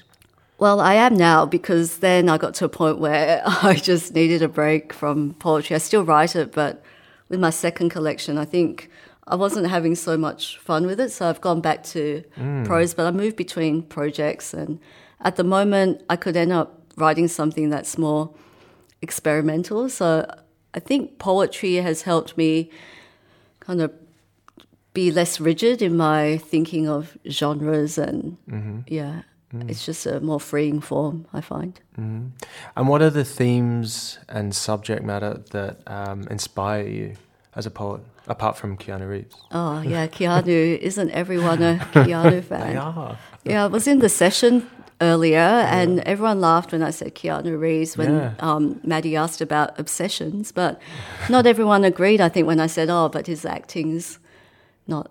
Well, 0.60 0.80
I 0.80 0.94
am 0.94 1.16
now 1.16 1.48
because 1.48 1.98
then 1.98 2.30
I 2.30 2.38
got 2.38 2.54
to 2.60 2.66
a 2.66 2.70
point 2.70 3.00
where 3.00 3.42
I 3.64 3.74
just 3.74 4.14
needed 4.14 4.44
a 4.44 4.48
break 4.48 4.94
from 4.94 5.34
poetry. 5.40 5.76
I 5.76 5.80
still 5.80 6.04
write 6.06 6.36
it, 6.36 6.52
but 6.52 6.84
with 7.28 7.40
my 7.40 7.50
second 7.50 7.90
collection, 7.90 8.38
I 8.38 8.46
think 8.46 8.88
I 9.28 9.36
wasn't 9.36 9.66
having 9.68 9.96
so 9.96 10.16
much 10.16 10.60
fun 10.60 10.86
with 10.86 11.00
it. 11.00 11.12
So 11.12 11.28
I've 11.28 11.42
gone 11.42 11.60
back 11.60 11.84
to 11.96 12.24
Mm. 12.40 12.66
prose, 12.66 12.94
but 12.94 13.08
I 13.08 13.12
moved 13.12 13.36
between 13.36 13.82
projects. 13.82 14.54
And 14.54 14.78
at 15.22 15.38
the 15.38 15.44
moment, 15.44 16.04
I 16.08 16.18
could 16.18 16.38
end 16.38 16.52
up 16.52 16.84
writing 16.98 17.28
something 17.28 17.72
that's 17.72 17.98
more 17.98 18.30
experimental. 19.04 19.90
So 19.90 20.26
I 20.74 20.80
think 20.80 21.20
poetry 21.20 21.76
has 21.76 22.02
helped 22.04 22.36
me 22.38 22.70
kind 23.60 23.82
of 23.82 23.92
be 24.94 25.12
less 25.12 25.40
rigid 25.40 25.82
in 25.82 25.96
my 25.98 26.38
thinking 26.52 26.88
of 26.88 27.18
genres 27.30 27.98
and 27.98 28.38
Mhm. 28.50 28.84
yeah. 28.88 29.22
Mm. 29.54 29.70
It's 29.70 29.86
just 29.86 30.06
a 30.08 30.20
more 30.20 30.40
freeing 30.40 30.82
form, 30.82 31.26
I 31.34 31.42
find. 31.42 31.80
hmm 31.96 32.26
And 32.76 32.88
what 32.90 33.02
are 33.02 33.12
the 33.12 33.24
themes 33.24 34.18
and 34.28 34.56
subject 34.56 35.04
matter 35.04 35.34
that 35.52 35.76
um, 35.86 36.20
inspire 36.32 36.88
you 36.88 37.16
as 37.56 37.66
a 37.68 37.70
poet, 37.70 38.02
apart 38.28 38.58
from 38.58 38.78
Keanu 38.78 39.08
Reeves? 39.10 39.36
Oh 39.52 39.82
yeah, 39.82 40.08
Keanu 40.08 40.78
isn't 40.90 41.12
everyone 41.12 41.62
a 41.62 41.74
Keanu 41.94 42.42
fan? 42.44 42.68
They 42.72 42.78
are. 42.78 43.18
Yeah, 43.46 43.66
I 43.66 43.68
was 43.68 43.88
in 43.88 44.00
the 44.00 44.10
session 44.10 44.54
earlier, 45.10 45.50
and 45.78 46.00
everyone 46.14 46.40
laughed 46.42 46.72
when 46.72 46.82
I 46.90 46.92
said 46.92 47.14
Keanu 47.16 47.60
Reeves 47.60 47.98
when 47.98 48.14
Yeah. 48.16 48.32
um, 48.40 48.80
Maddie 48.84 49.16
asked 49.24 49.42
about 49.42 49.70
obsessions, 49.84 50.52
but 50.52 50.80
not 51.30 51.46
everyone 51.46 51.84
agreed. 51.94 52.22
I 52.22 52.30
think 52.30 52.48
when 52.48 52.60
I 52.60 52.68
said, 52.68 52.88
"Oh, 52.90 53.08
but 53.16 53.28
his 53.28 53.46
acting's 53.46 54.20
not 54.88 55.06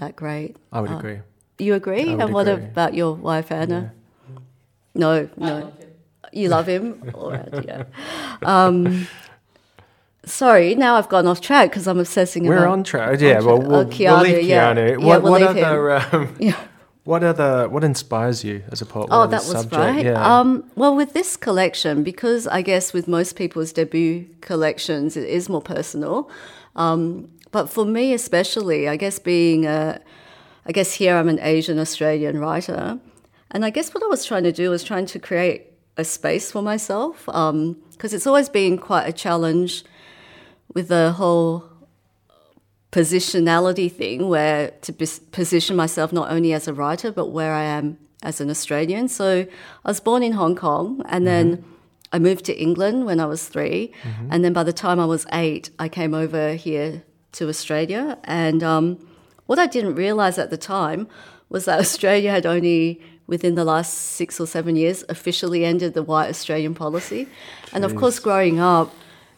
that 0.00 0.14
great." 0.16 0.56
I 0.72 0.80
would 0.80 0.90
Uh, 0.92 0.98
agree. 0.98 1.18
You 1.58 1.74
agree? 1.74 2.08
And 2.20 2.32
what 2.32 2.48
agree. 2.48 2.64
about 2.64 2.92
your 2.94 3.12
wife 3.14 3.50
Anna? 3.52 3.92
No, 4.94 5.28
no. 5.36 5.72
You 6.32 6.48
love 6.48 6.66
him? 6.68 6.84
All 7.14 7.30
right, 7.30 7.64
yeah. 7.68 7.84
Um, 8.42 9.06
sorry, 10.24 10.74
now 10.74 10.96
I've 10.98 11.08
gone 11.08 11.26
off 11.26 11.40
track 11.40 11.70
because 11.70 11.86
I'm 11.86 11.98
obsessing 12.00 12.46
about. 12.46 12.58
We're 12.60 12.66
on 12.66 12.82
track. 12.82 13.20
Yeah, 13.20 13.38
well, 13.40 13.56
Oh, 13.62 13.68
we'll, 13.70 13.84
Keanu, 13.86 14.10
we'll 14.10 14.20
leave 14.22 14.44
yeah. 14.46 14.74
Keanu. 14.74 14.88
Yeah, 14.90 14.96
what 15.06 15.22
we'll 15.22 15.32
what 15.32 15.40
leave 15.42 15.56
him. 15.56 15.64
other 15.64 15.90
um, 16.12 16.34
Yeah. 16.38 16.56
What 17.04 17.22
other 17.22 17.68
what 17.68 17.84
inspires 17.84 18.42
you 18.44 18.62
as 18.70 18.80
a 18.80 18.86
poet? 18.86 19.08
Oh, 19.10 19.26
that 19.26 19.42
was 19.42 19.50
subject? 19.50 19.74
right. 19.74 20.04
Yeah. 20.04 20.38
Um, 20.38 20.64
well, 20.74 20.96
with 20.96 21.12
this 21.12 21.36
collection, 21.36 22.02
because 22.02 22.46
I 22.46 22.62
guess 22.62 22.92
with 22.92 23.06
most 23.06 23.36
people's 23.36 23.72
debut 23.72 24.26
collections, 24.40 25.16
it 25.16 25.28
is 25.28 25.48
more 25.48 25.60
personal. 25.60 26.30
Um, 26.76 27.28
but 27.52 27.68
for 27.68 27.84
me, 27.84 28.14
especially, 28.14 28.88
I 28.88 28.96
guess 28.96 29.18
being 29.18 29.66
a, 29.66 30.00
I 30.66 30.72
guess 30.72 30.94
here 30.94 31.16
I'm 31.16 31.28
an 31.28 31.38
Asian 31.40 31.78
Australian 31.78 32.40
writer, 32.40 32.98
and 33.50 33.64
I 33.64 33.70
guess 33.70 33.92
what 33.92 34.02
I 34.02 34.06
was 34.06 34.24
trying 34.24 34.44
to 34.44 34.52
do 34.52 34.70
was 34.70 34.82
trying 34.82 35.06
to 35.06 35.18
create 35.18 35.66
a 35.96 36.04
space 36.04 36.50
for 36.50 36.62
myself 36.62 37.26
because 37.26 38.12
it's 38.12 38.26
always 38.26 38.48
been 38.48 38.78
quite 38.78 39.06
a 39.06 39.12
challenge 39.12 39.84
with 40.72 40.88
the 40.88 41.12
whole 41.12 41.70
positionality 42.94 43.90
thing 43.90 44.28
where 44.28 44.70
to 44.86 44.92
position 45.40 45.74
myself 45.74 46.12
not 46.12 46.30
only 46.30 46.52
as 46.52 46.68
a 46.68 46.74
writer 46.80 47.10
but 47.10 47.26
where 47.36 47.52
I 47.52 47.64
am 47.78 47.98
as 48.22 48.40
an 48.40 48.48
Australian. 48.50 49.08
So 49.08 49.26
I 49.84 49.88
was 49.94 49.98
born 50.08 50.22
in 50.22 50.32
Hong 50.32 50.54
Kong 50.54 51.02
and 51.08 51.26
then 51.26 51.64
I 52.12 52.20
moved 52.20 52.44
to 52.44 52.54
England 52.66 53.04
when 53.04 53.18
I 53.18 53.26
was 53.26 53.42
3 53.48 53.90
Mhm. 53.90 54.28
and 54.30 54.44
then 54.44 54.52
by 54.52 54.62
the 54.62 54.72
time 54.72 54.98
I 55.00 55.06
was 55.06 55.26
eight 55.32 55.70
I 55.84 55.88
came 55.88 56.14
over 56.14 56.54
here 56.54 57.02
to 57.32 57.48
Australia 57.48 58.16
and 58.42 58.62
um, 58.62 58.84
what 59.46 59.58
I 59.58 59.66
didn't 59.66 59.96
realize 59.96 60.38
at 60.38 60.50
the 60.50 60.56
time 60.78 61.08
was 61.50 61.64
that 61.64 61.80
Australia 61.86 62.30
had 62.30 62.46
only 62.46 63.00
within 63.26 63.54
the 63.56 63.64
last 63.64 63.92
six 64.20 64.38
or 64.42 64.46
seven 64.46 64.76
years 64.76 64.98
officially 65.08 65.64
ended 65.64 65.94
the 65.94 66.02
white 66.12 66.28
Australian 66.34 66.74
policy. 66.74 67.26
And 67.72 67.84
of 67.84 67.92
course 68.00 68.20
growing 68.20 68.60
up 68.60 68.88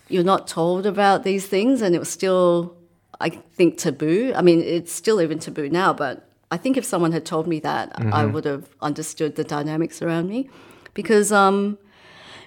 you're 0.09 0.31
not 0.35 0.47
told 0.47 0.85
about 0.95 1.25
these 1.25 1.47
things 1.55 1.81
and 1.83 1.95
it 1.97 1.99
was 1.99 2.11
still 2.21 2.76
I 3.21 3.31
think 3.31 3.79
taboo. 3.79 4.33
I 4.37 4.43
mean, 4.43 4.61
it's 4.61 4.93
still 4.93 5.21
even 5.21 5.39
taboo 5.39 5.69
now, 5.69 5.93
but 5.93 6.29
I 6.51 6.57
think 6.57 6.77
if 6.77 6.85
someone 6.85 7.13
had 7.13 7.25
told 7.25 7.47
me 7.47 7.59
that, 7.61 7.93
I 8.13 8.25
Mhm. 8.25 8.33
would 8.33 8.45
have 8.45 8.69
understood 8.81 9.37
the 9.37 9.45
dynamics 9.45 10.01
around 10.03 10.29
me. 10.29 10.49
Because, 10.95 11.33
um, 11.33 11.79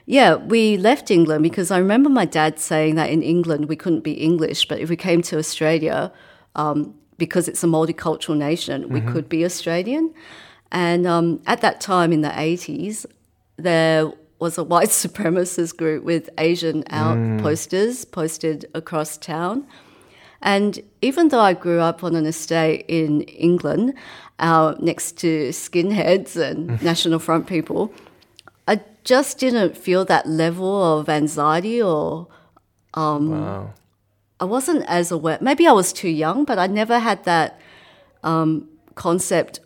yeah, 0.06 0.36
we 0.36 0.78
left 0.78 1.12
England 1.12 1.44
because 1.44 1.70
I 1.72 1.78
remember 1.78 2.10
my 2.10 2.26
dad 2.26 2.60
saying 2.60 2.96
that 2.96 3.10
in 3.10 3.22
England 3.22 3.68
we 3.68 3.76
couldn't 3.76 4.04
be 4.04 4.14
English, 4.14 4.68
but 4.68 4.80
if 4.80 4.90
we 4.90 4.96
came 4.96 5.22
to 5.24 5.38
Australia, 5.38 6.12
um, 6.56 6.94
because 7.18 7.48
it's 7.48 7.64
a 7.64 7.68
multicultural 7.68 8.38
nation, 8.38 8.90
we 8.90 9.02
Mhm. 9.02 9.08
could 9.12 9.28
be 9.30 9.44
Australian. 9.46 10.14
And 10.72 11.06
um, 11.06 11.42
at 11.46 11.62
that 11.62 11.82
time 11.82 12.12
in 12.14 12.22
the 12.22 12.32
80s, 12.40 13.06
there 13.58 14.12
was 14.40 14.58
a 14.58 14.64
white 14.64 14.90
supremacist 15.06 15.76
group 15.78 16.04
with 16.04 16.30
Asian 16.38 16.84
out 16.90 17.18
Mm. 17.18 17.42
posters 17.42 18.06
posted 18.06 18.66
across 18.74 19.18
town. 19.18 19.66
And 20.42 20.80
even 21.02 21.30
though 21.30 21.42
I 21.42 21.54
grew 21.54 21.80
up 21.80 22.04
on 22.04 22.16
an 22.16 22.26
estate 22.26 22.86
in 22.88 23.22
England, 23.22 23.94
uh, 24.40 24.76
next 24.80 25.18
to 25.18 25.50
skinheads 25.50 26.38
and 26.38 26.82
National 26.82 27.20
Front 27.20 27.48
people, 27.48 27.94
I 28.68 28.82
just 29.04 29.38
didn't 29.40 29.76
feel 29.76 30.06
that 30.06 30.28
level 30.28 31.00
of 31.00 31.10
anxiety 31.10 31.82
or. 31.82 32.28
Um, 32.94 33.30
Wow. 33.32 33.74
I 34.40 34.46
wasn't 34.46 34.86
as 34.88 35.12
aware. 35.12 35.38
Maybe 35.42 35.68
I 35.68 35.74
was 35.74 35.92
too 35.92 36.10
young, 36.10 36.46
but 36.46 36.58
I 36.58 36.68
never 36.68 37.00
had 37.00 37.26
that 37.26 37.60
um, 38.24 38.70
concept 38.96 39.60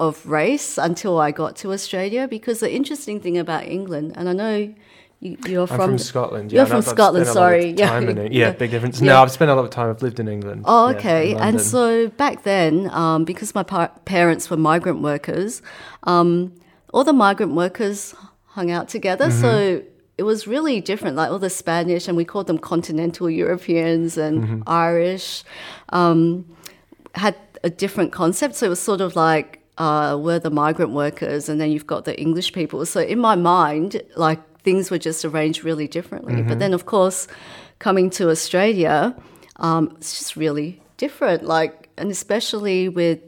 of 0.00 0.24
race 0.26 0.78
until 0.78 1.18
I 1.20 1.30
got 1.30 1.56
to 1.56 1.72
Australia. 1.72 2.26
Because 2.26 2.60
the 2.60 2.72
interesting 2.72 3.20
thing 3.20 3.36
about 3.36 3.66
England, 3.66 4.14
and 4.16 4.28
I 4.28 4.32
know 4.32 4.74
you, 5.20 5.36
you're 5.46 5.62
I'm 5.62 5.66
from, 5.68 5.78
from 5.90 5.98
Scotland. 5.98 6.52
You're 6.52 6.66
from 6.66 6.76
I've- 6.78 6.86
Scotland. 6.86 7.26
spent 7.26 7.36
a 7.36 7.40
lot 7.40 7.46
of 7.46 7.52
Sorry, 7.52 7.70
yeah, 7.76 7.98
it. 8.26 8.32
yeah, 8.32 8.50
big 8.52 8.70
difference. 8.70 9.00
Yeah. 9.00 9.14
No, 9.14 9.22
I've 9.22 9.32
spent 9.32 9.50
a 9.50 9.54
lot 9.54 9.64
of 9.64 9.70
time. 9.70 9.90
I've 9.90 10.02
lived 10.02 10.20
in 10.20 10.28
England. 10.28 10.62
Oh, 10.64 10.90
yeah, 10.90 10.96
okay. 10.96 11.32
in 11.32 11.38
and 11.38 11.60
so 11.60 12.08
back 12.08 12.44
then, 12.44 12.88
um, 12.90 13.24
because 13.24 13.54
my 13.54 13.62
par- 13.64 13.92
parents 14.04 14.48
were 14.50 14.56
migrant 14.56 15.02
workers, 15.02 15.60
um, 16.04 16.52
all 16.94 17.04
the 17.04 17.12
migrant 17.12 17.54
workers 17.54 18.14
hung 18.46 18.70
out 18.70 18.88
together. 18.88 19.26
Mm-hmm. 19.26 19.40
So 19.40 19.82
it 20.16 20.22
was 20.22 20.46
really 20.46 20.80
different. 20.80 21.16
Like 21.16 21.30
all 21.30 21.38
the 21.40 21.50
Spanish, 21.50 22.06
and 22.08 22.16
we 22.16 22.24
called 22.24 22.46
them 22.46 22.58
continental 22.58 23.28
Europeans 23.28 24.16
and 24.16 24.42
Mm-hmm. 24.44 24.62
Irish. 24.66 25.44
Um, 25.90 26.44
had 27.14 27.34
a 27.64 27.70
different 27.70 28.12
concept. 28.12 28.54
So 28.54 28.66
it 28.66 28.68
was 28.68 28.80
sort 28.80 29.00
of 29.00 29.16
like 29.16 29.60
uh, 29.78 30.16
we're 30.20 30.38
the 30.38 30.50
migrant 30.50 30.92
workers, 30.92 31.48
and 31.48 31.60
then 31.60 31.70
you've 31.72 31.86
got 31.86 32.04
the 32.04 32.18
English 32.20 32.52
people. 32.52 32.84
So 32.86 33.00
in 33.00 33.18
my 33.18 33.34
mind, 33.34 34.00
like 34.16 34.40
things 34.68 34.90
were 34.92 35.02
just 35.10 35.24
arranged 35.24 35.60
really 35.70 35.88
differently. 35.98 36.34
Mhm. 36.34 36.48
But 36.48 36.58
then, 36.62 36.72
of 36.78 36.84
course, 36.84 37.20
coming 37.86 38.10
to 38.18 38.22
Australia, 38.34 38.96
um, 39.66 39.82
it's 39.98 40.12
just 40.18 40.36
really 40.44 40.70
different. 41.04 41.40
Like, 41.56 41.74
and 42.00 42.10
especially 42.10 42.80
with 43.00 43.20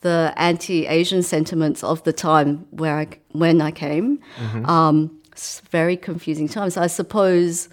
the 0.00 0.32
anti-Asian 0.50 1.22
sentiments 1.22 1.80
of 1.84 1.98
the 2.08 2.12
time 2.12 2.48
where 2.80 2.96
I 3.02 3.06
when 3.44 3.56
I 3.68 3.72
came, 3.86 4.06
Mhm. 4.44 4.68
um, 4.76 4.96
it's 5.32 5.60
very 5.78 5.96
confusing 6.08 6.48
times. 6.48 6.76
I 6.86 6.88
suppose 6.88 7.68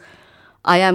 I 0.76 0.78
am, 0.90 0.94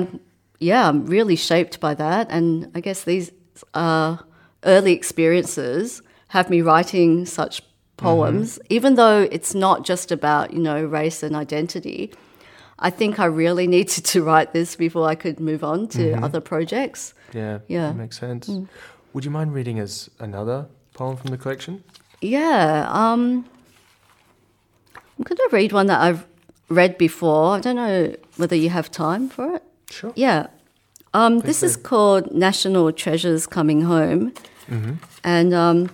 yeah, 0.70 0.82
I'm 0.88 1.00
really 1.16 1.36
shaped 1.36 1.76
by 1.86 1.94
that, 2.04 2.24
and 2.36 2.44
I 2.76 2.80
guess 2.86 3.00
these 3.04 3.30
uh, 3.74 4.16
early 4.64 4.92
experiences 5.00 6.02
have 6.28 6.46
me 6.50 6.60
writing 6.70 7.26
such 7.26 7.62
poems, 7.96 8.58
even 8.68 8.94
though 8.96 9.26
it's 9.30 9.54
not 9.54 9.84
just 9.84 10.12
about 10.12 10.52
you 10.52 10.58
know 10.60 10.84
race 10.84 11.22
and 11.22 11.34
identity. 11.36 12.12
I 12.78 12.90
think 12.90 13.18
I 13.18 13.24
really 13.24 13.66
needed 13.76 14.04
to 14.04 14.22
write 14.22 14.52
this 14.52 14.76
before 14.76 15.08
I 15.08 15.14
could 15.14 15.40
move 15.40 15.64
on 15.64 15.88
to 15.88 15.98
Mhm. 16.12 16.22
other 16.22 16.40
projects. 16.40 17.14
Yeah, 17.32 17.58
Yeah. 17.68 17.88
that 17.88 17.96
makes 17.96 18.18
sense. 18.18 18.48
Mm. 18.48 18.68
Would 19.14 19.24
you 19.24 19.30
mind 19.30 19.54
reading 19.54 19.80
us 19.80 20.10
another 20.18 20.66
poem 20.92 21.16
from 21.16 21.30
the 21.30 21.38
collection? 21.38 21.82
Yeah. 22.20 22.86
Um, 22.90 23.46
I'm 25.18 25.24
going 25.24 25.36
to 25.38 25.48
read 25.52 25.72
one 25.72 25.86
that 25.86 26.00
I've 26.00 26.26
read 26.68 26.98
before. 26.98 27.56
I 27.56 27.60
don't 27.60 27.76
know 27.76 28.14
whether 28.36 28.56
you 28.56 28.68
have 28.68 28.90
time 28.90 29.28
for 29.30 29.54
it. 29.56 29.62
Sure. 29.90 30.12
Yeah. 30.14 30.48
Um, 31.14 31.38
this 31.40 31.62
is 31.62 31.76
called 31.78 32.34
National 32.34 32.92
Treasures 32.92 33.46
Coming 33.46 33.82
Home. 33.82 34.32
Mhm. 34.68 34.98
And 35.24 35.54
um, 35.54 35.88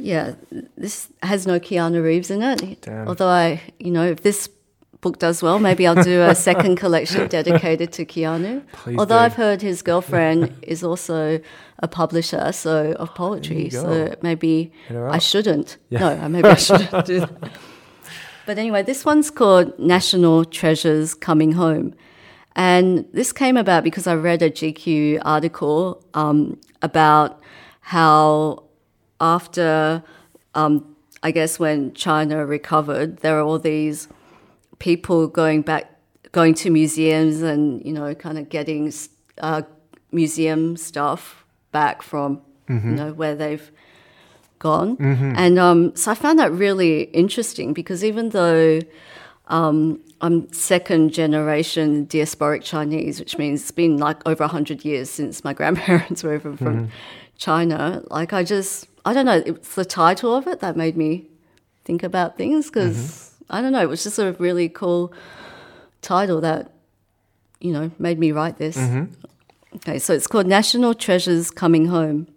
yeah, 0.00 0.34
this 0.76 1.08
has 1.22 1.46
no 1.46 1.60
Keanu 1.60 2.02
Reeves 2.02 2.30
in 2.30 2.42
it. 2.42 2.82
Damn. 2.82 3.08
Although 3.08 3.28
I, 3.28 3.60
you 3.78 3.90
know, 3.90 4.04
if 4.04 4.22
this 4.22 4.48
book 5.00 5.18
does 5.18 5.42
well, 5.42 5.58
maybe 5.58 5.86
I'll 5.86 6.02
do 6.02 6.22
a 6.22 6.34
second 6.34 6.76
collection 6.76 7.28
dedicated 7.38 7.92
to 7.92 8.04
Keanu. 8.04 8.62
Please 8.72 8.98
Although 8.98 9.18
do. 9.18 9.24
I've 9.24 9.34
heard 9.34 9.62
his 9.62 9.82
girlfriend 9.82 10.54
is 10.62 10.82
also 10.84 11.40
a 11.78 11.88
publisher, 11.88 12.52
so 12.52 12.92
of 12.92 13.14
poetry. 13.14 13.70
So 13.70 14.14
maybe 14.22 14.72
I 14.90 15.18
shouldn't. 15.18 15.78
Yeah. 15.88 16.00
No, 16.00 16.28
maybe 16.28 16.48
I 16.48 16.54
shouldn't 16.68 17.06
do 17.06 17.20
that. 17.20 17.52
But 18.46 18.58
anyway, 18.58 18.82
this 18.82 19.04
one's 19.04 19.30
called 19.30 19.78
National 19.78 20.44
Treasures 20.44 21.14
Coming 21.14 21.52
Home. 21.52 21.94
And 22.56 23.06
this 23.12 23.32
came 23.32 23.56
about 23.56 23.84
because 23.84 24.06
I 24.06 24.14
read 24.16 24.42
a 24.42 24.50
GQ 24.50 25.20
article 25.22 26.04
um, 26.14 26.58
about 26.82 27.40
how 27.80 28.64
after, 29.20 30.02
um, 30.54 30.96
I 31.22 31.30
guess, 31.30 31.58
when 31.58 31.92
China 31.94 32.44
recovered, 32.46 33.18
there 33.18 33.38
are 33.38 33.42
all 33.42 33.58
these 33.58 34.08
people 34.78 35.28
going 35.28 35.62
back, 35.62 35.90
going 36.32 36.54
to 36.54 36.70
museums 36.70 37.42
and, 37.42 37.84
you 37.84 37.92
know, 37.92 38.14
kind 38.14 38.38
of 38.38 38.48
getting 38.48 38.92
uh, 39.38 39.62
museum 40.12 40.76
stuff 40.76 41.44
back 41.72 42.02
from, 42.02 42.40
Mhm. 42.68 42.84
you 42.84 42.90
know, 42.92 43.12
where 43.12 43.34
they've 43.34 43.70
gone. 44.58 44.96
Mhm. 44.96 45.34
And 45.36 45.58
um, 45.58 45.94
so 45.96 46.10
I 46.10 46.14
found 46.14 46.38
that 46.38 46.52
really 46.52 47.02
interesting 47.12 47.72
because 47.72 48.04
even 48.04 48.30
though 48.30 48.80
um, 49.48 49.98
I'm 50.20 50.52
second 50.52 51.12
generation 51.12 52.06
diasporic 52.06 52.62
Chinese, 52.62 53.18
which 53.18 53.36
means 53.36 53.62
it's 53.62 53.72
been 53.72 53.96
like 53.98 54.18
over 54.26 54.44
100 54.44 54.84
years 54.84 55.10
since 55.10 55.42
my 55.42 55.52
grandparents 55.58 56.22
were 56.22 56.34
over 56.34 56.56
from 56.56 56.76
Mhm. 56.86 56.88
China, 57.36 58.02
like 58.10 58.32
I 58.32 58.44
just, 58.44 58.86
I 59.10 59.12
don't 59.12 59.26
know, 59.26 59.42
it's 59.44 59.74
the 59.74 59.84
title 59.84 60.36
of 60.36 60.46
it 60.46 60.60
that 60.60 60.76
made 60.76 60.96
me 60.96 61.26
think 61.84 62.04
about 62.04 62.36
things 62.36 62.66
because 62.66 63.32
I 63.50 63.60
don't 63.60 63.72
know, 63.72 63.82
it 63.82 63.88
was 63.88 64.04
just 64.04 64.20
a 64.20 64.36
really 64.38 64.68
cool 64.68 65.12
title 66.00 66.40
that, 66.42 66.70
you 67.58 67.72
know, 67.72 67.90
made 67.98 68.20
me 68.20 68.30
write 68.30 68.58
this. 68.58 68.76
Mhm. 68.76 69.08
Okay, 69.76 69.98
so 69.98 70.14
it's 70.14 70.28
called 70.28 70.46
National 70.46 70.94
Treasures 70.94 71.50
Coming 71.50 71.86
Home. 71.86 72.28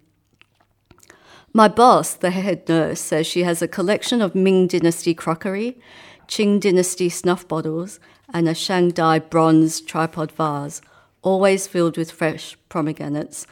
My 1.52 1.68
boss, 1.68 2.14
the 2.14 2.30
head 2.30 2.68
nurse, 2.68 3.00
says 3.00 3.24
she 3.24 3.44
has 3.44 3.62
a 3.62 3.68
collection 3.68 4.20
of 4.20 4.34
Ming 4.34 4.66
Dynasty 4.66 5.14
crockery, 5.14 5.78
Qing 6.26 6.58
Dynasty 6.58 7.08
snuff 7.08 7.46
bottles, 7.46 8.00
and 8.32 8.48
a 8.48 8.54
Shanghai 8.54 9.20
bronze 9.20 9.80
tripod 9.80 10.32
vase, 10.32 10.80
always 11.22 11.68
filled 11.68 11.96
with 11.96 12.10
fresh 12.10 12.58
pomegranates, 12.68 13.46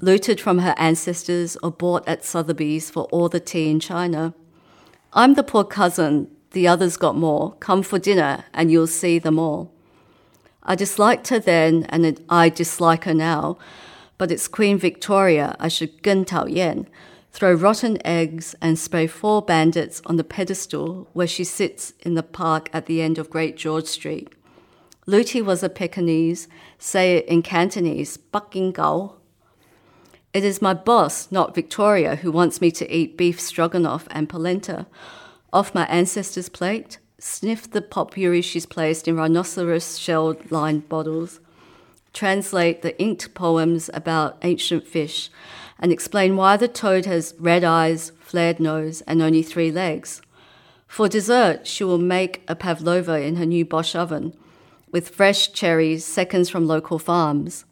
looted 0.00 0.40
from 0.40 0.58
her 0.58 0.74
ancestors 0.76 1.56
or 1.62 1.70
bought 1.70 2.06
at 2.08 2.24
Sotheby's 2.24 2.90
for 2.90 3.04
all 3.04 3.28
the 3.28 3.40
tea 3.40 3.70
in 3.70 3.80
China. 3.80 4.34
I'm 5.12 5.34
the 5.34 5.42
poor 5.42 5.64
cousin, 5.64 6.28
the 6.50 6.66
others 6.66 6.96
got 6.96 7.16
more. 7.16 7.54
Come 7.60 7.82
for 7.82 7.98
dinner 7.98 8.44
and 8.52 8.70
you'll 8.70 8.86
see 8.86 9.18
them 9.18 9.38
all. 9.38 9.72
I 10.62 10.74
disliked 10.74 11.28
her 11.28 11.38
then 11.38 11.84
and 11.90 12.20
I 12.28 12.48
dislike 12.48 13.04
her 13.04 13.14
now, 13.14 13.58
but 14.18 14.30
it's 14.32 14.48
Queen 14.48 14.78
Victoria 14.78 15.56
I 15.60 15.68
should 15.68 16.02
gun 16.02 16.24
Tao 16.24 16.46
Yen, 16.46 16.88
throw 17.32 17.52
rotten 17.52 17.98
eggs 18.06 18.54
and 18.62 18.78
spray 18.78 19.06
four 19.06 19.42
bandits 19.42 20.00
on 20.06 20.16
the 20.16 20.24
pedestal 20.24 21.08
where 21.12 21.26
she 21.26 21.44
sits 21.44 21.92
in 22.00 22.14
the 22.14 22.22
park 22.22 22.70
at 22.72 22.86
the 22.86 23.02
end 23.02 23.18
of 23.18 23.28
Great 23.28 23.56
George 23.56 23.86
Street. 23.86 24.32
Looty 25.06 25.42
was 25.42 25.62
a 25.62 25.68
Pekingese, 25.68 26.48
say 26.78 27.18
it 27.18 27.26
in 27.26 27.42
Cantonese, 27.42 28.16
Bucking 28.16 28.72
Gao, 28.72 29.16
it 30.34 30.42
is 30.42 30.60
my 30.60 30.74
boss, 30.74 31.30
not 31.30 31.54
Victoria, 31.54 32.16
who 32.16 32.32
wants 32.32 32.60
me 32.60 32.72
to 32.72 32.92
eat 32.92 33.16
beef 33.16 33.40
stroganoff 33.40 34.08
and 34.10 34.28
polenta 34.28 34.86
off 35.52 35.76
my 35.76 35.86
ancestors' 35.86 36.48
plate, 36.48 36.98
sniff 37.20 37.70
the 37.70 37.80
potpourri 37.80 38.42
she's 38.42 38.66
placed 38.66 39.06
in 39.06 39.16
rhinoceros 39.16 39.96
shell 39.96 40.34
lined 40.50 40.88
bottles, 40.88 41.38
translate 42.12 42.82
the 42.82 43.00
inked 43.00 43.32
poems 43.34 43.88
about 43.94 44.36
ancient 44.42 44.84
fish, 44.84 45.30
and 45.78 45.92
explain 45.92 46.34
why 46.36 46.56
the 46.56 46.66
toad 46.66 47.06
has 47.06 47.36
red 47.38 47.62
eyes, 47.62 48.10
flared 48.18 48.58
nose, 48.58 49.02
and 49.02 49.22
only 49.22 49.44
three 49.44 49.70
legs. 49.70 50.20
For 50.88 51.08
dessert, 51.08 51.64
she 51.68 51.84
will 51.84 51.98
make 51.98 52.42
a 52.48 52.56
pavlova 52.56 53.20
in 53.20 53.36
her 53.36 53.46
new 53.46 53.64
Bosch 53.64 53.94
oven 53.94 54.36
with 54.90 55.10
fresh 55.10 55.52
cherries, 55.52 56.04
seconds 56.04 56.50
from 56.50 56.66
local 56.66 56.98
farms. 56.98 57.64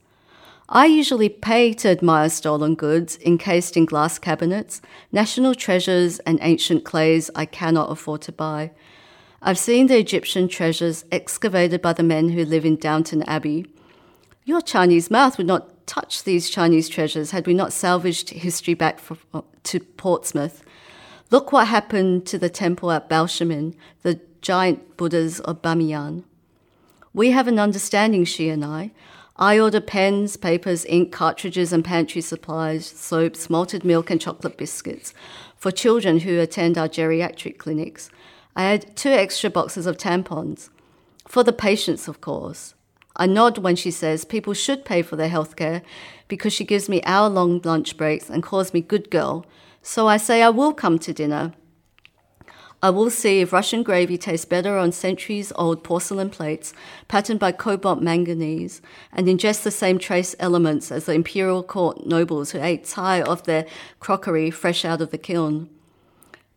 I 0.68 0.86
usually 0.86 1.28
pay 1.28 1.72
to 1.74 1.88
admire 1.88 2.28
stolen 2.28 2.74
goods 2.74 3.18
encased 3.24 3.76
in 3.76 3.84
glass 3.84 4.18
cabinets, 4.18 4.80
national 5.10 5.54
treasures, 5.54 6.18
and 6.20 6.38
ancient 6.40 6.84
clays 6.84 7.30
I 7.34 7.44
cannot 7.46 7.90
afford 7.90 8.22
to 8.22 8.32
buy. 8.32 8.70
I've 9.42 9.58
seen 9.58 9.88
the 9.88 9.98
Egyptian 9.98 10.48
treasures 10.48 11.04
excavated 11.10 11.82
by 11.82 11.92
the 11.92 12.04
men 12.04 12.30
who 12.30 12.44
live 12.44 12.64
in 12.64 12.76
Downton 12.76 13.24
Abbey. 13.24 13.66
Your 14.44 14.60
Chinese 14.60 15.10
mouth 15.10 15.36
would 15.36 15.48
not 15.48 15.86
touch 15.86 16.22
these 16.22 16.48
Chinese 16.48 16.88
treasures 16.88 17.32
had 17.32 17.46
we 17.46 17.54
not 17.54 17.72
salvaged 17.72 18.30
history 18.30 18.74
back 18.74 19.00
for, 19.00 19.18
uh, 19.34 19.42
to 19.64 19.80
Portsmouth. 19.80 20.62
Look 21.30 21.50
what 21.50 21.66
happened 21.66 22.24
to 22.26 22.38
the 22.38 22.48
temple 22.48 22.92
at 22.92 23.08
Baalshamin, 23.08 23.74
the 24.02 24.20
giant 24.42 24.96
Buddhas 24.96 25.40
of 25.40 25.60
Bamiyan. 25.60 26.24
We 27.12 27.30
have 27.32 27.48
an 27.48 27.58
understanding, 27.58 28.24
she 28.24 28.48
and 28.48 28.64
I. 28.64 28.92
I 29.36 29.58
order 29.58 29.80
pens, 29.80 30.36
papers, 30.36 30.84
ink, 30.86 31.10
cartridges, 31.10 31.72
and 31.72 31.84
pantry 31.84 32.20
supplies, 32.20 32.86
soaps, 32.86 33.48
malted 33.48 33.84
milk, 33.84 34.10
and 34.10 34.20
chocolate 34.20 34.58
biscuits 34.58 35.14
for 35.56 35.70
children 35.70 36.20
who 36.20 36.38
attend 36.38 36.76
our 36.76 36.88
geriatric 36.88 37.58
clinics. 37.58 38.10
I 38.54 38.64
add 38.64 38.96
two 38.96 39.10
extra 39.10 39.48
boxes 39.48 39.86
of 39.86 39.96
tampons. 39.96 40.68
For 41.26 41.42
the 41.42 41.52
patients, 41.52 42.08
of 42.08 42.20
course. 42.20 42.74
I 43.16 43.26
nod 43.26 43.58
when 43.58 43.76
she 43.76 43.90
says 43.90 44.24
people 44.24 44.54
should 44.54 44.84
pay 44.84 45.02
for 45.02 45.16
their 45.16 45.28
healthcare 45.28 45.82
because 46.28 46.52
she 46.52 46.64
gives 46.64 46.88
me 46.88 47.02
hour 47.04 47.28
long 47.28 47.60
lunch 47.62 47.96
breaks 47.96 48.28
and 48.28 48.42
calls 48.42 48.74
me 48.74 48.80
good 48.80 49.10
girl. 49.10 49.46
So 49.82 50.08
I 50.08 50.16
say 50.16 50.42
I 50.42 50.50
will 50.50 50.72
come 50.72 50.98
to 51.00 51.12
dinner. 51.12 51.52
I 52.84 52.90
will 52.90 53.10
see 53.10 53.40
if 53.40 53.52
Russian 53.52 53.84
gravy 53.84 54.18
tastes 54.18 54.44
better 54.44 54.76
on 54.76 54.90
centuries 54.90 55.52
old 55.54 55.84
porcelain 55.84 56.30
plates 56.30 56.74
patterned 57.06 57.38
by 57.38 57.52
cobalt 57.52 58.02
manganese 58.02 58.82
and 59.12 59.28
ingest 59.28 59.62
the 59.62 59.70
same 59.70 60.00
trace 60.00 60.34
elements 60.40 60.90
as 60.90 61.06
the 61.06 61.12
imperial 61.12 61.62
court 61.62 62.04
nobles 62.04 62.50
who 62.50 62.60
ate 62.60 62.84
Thai 62.84 63.22
off 63.22 63.44
their 63.44 63.66
crockery 64.00 64.50
fresh 64.50 64.84
out 64.84 65.00
of 65.00 65.12
the 65.12 65.18
kiln. 65.18 65.70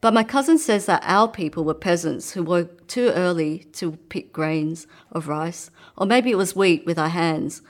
But 0.02 0.16
my 0.16 0.24
cousin 0.24 0.58
says 0.58 0.88
that 0.88 1.04
our 1.06 1.28
people 1.28 1.64
were 1.64 1.76
peasants 1.76 2.32
who 2.32 2.42
woke 2.42 2.88
too 2.88 3.10
early 3.10 3.60
to 3.74 3.92
pick 4.10 4.34
grains 4.34 4.88
of 5.12 5.28
rice, 5.28 5.70
or 5.96 6.08
maybe 6.08 6.32
it 6.32 6.38
was 6.38 6.56
wheat 6.56 6.88
with 6.88 6.98
our 6.98 7.10
hands. 7.10 7.62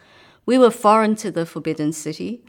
We 0.46 0.58
were 0.58 0.72
foreign 0.72 1.16
to 1.18 1.30
the 1.30 1.46
forbidden 1.46 1.92
city. 1.92 2.42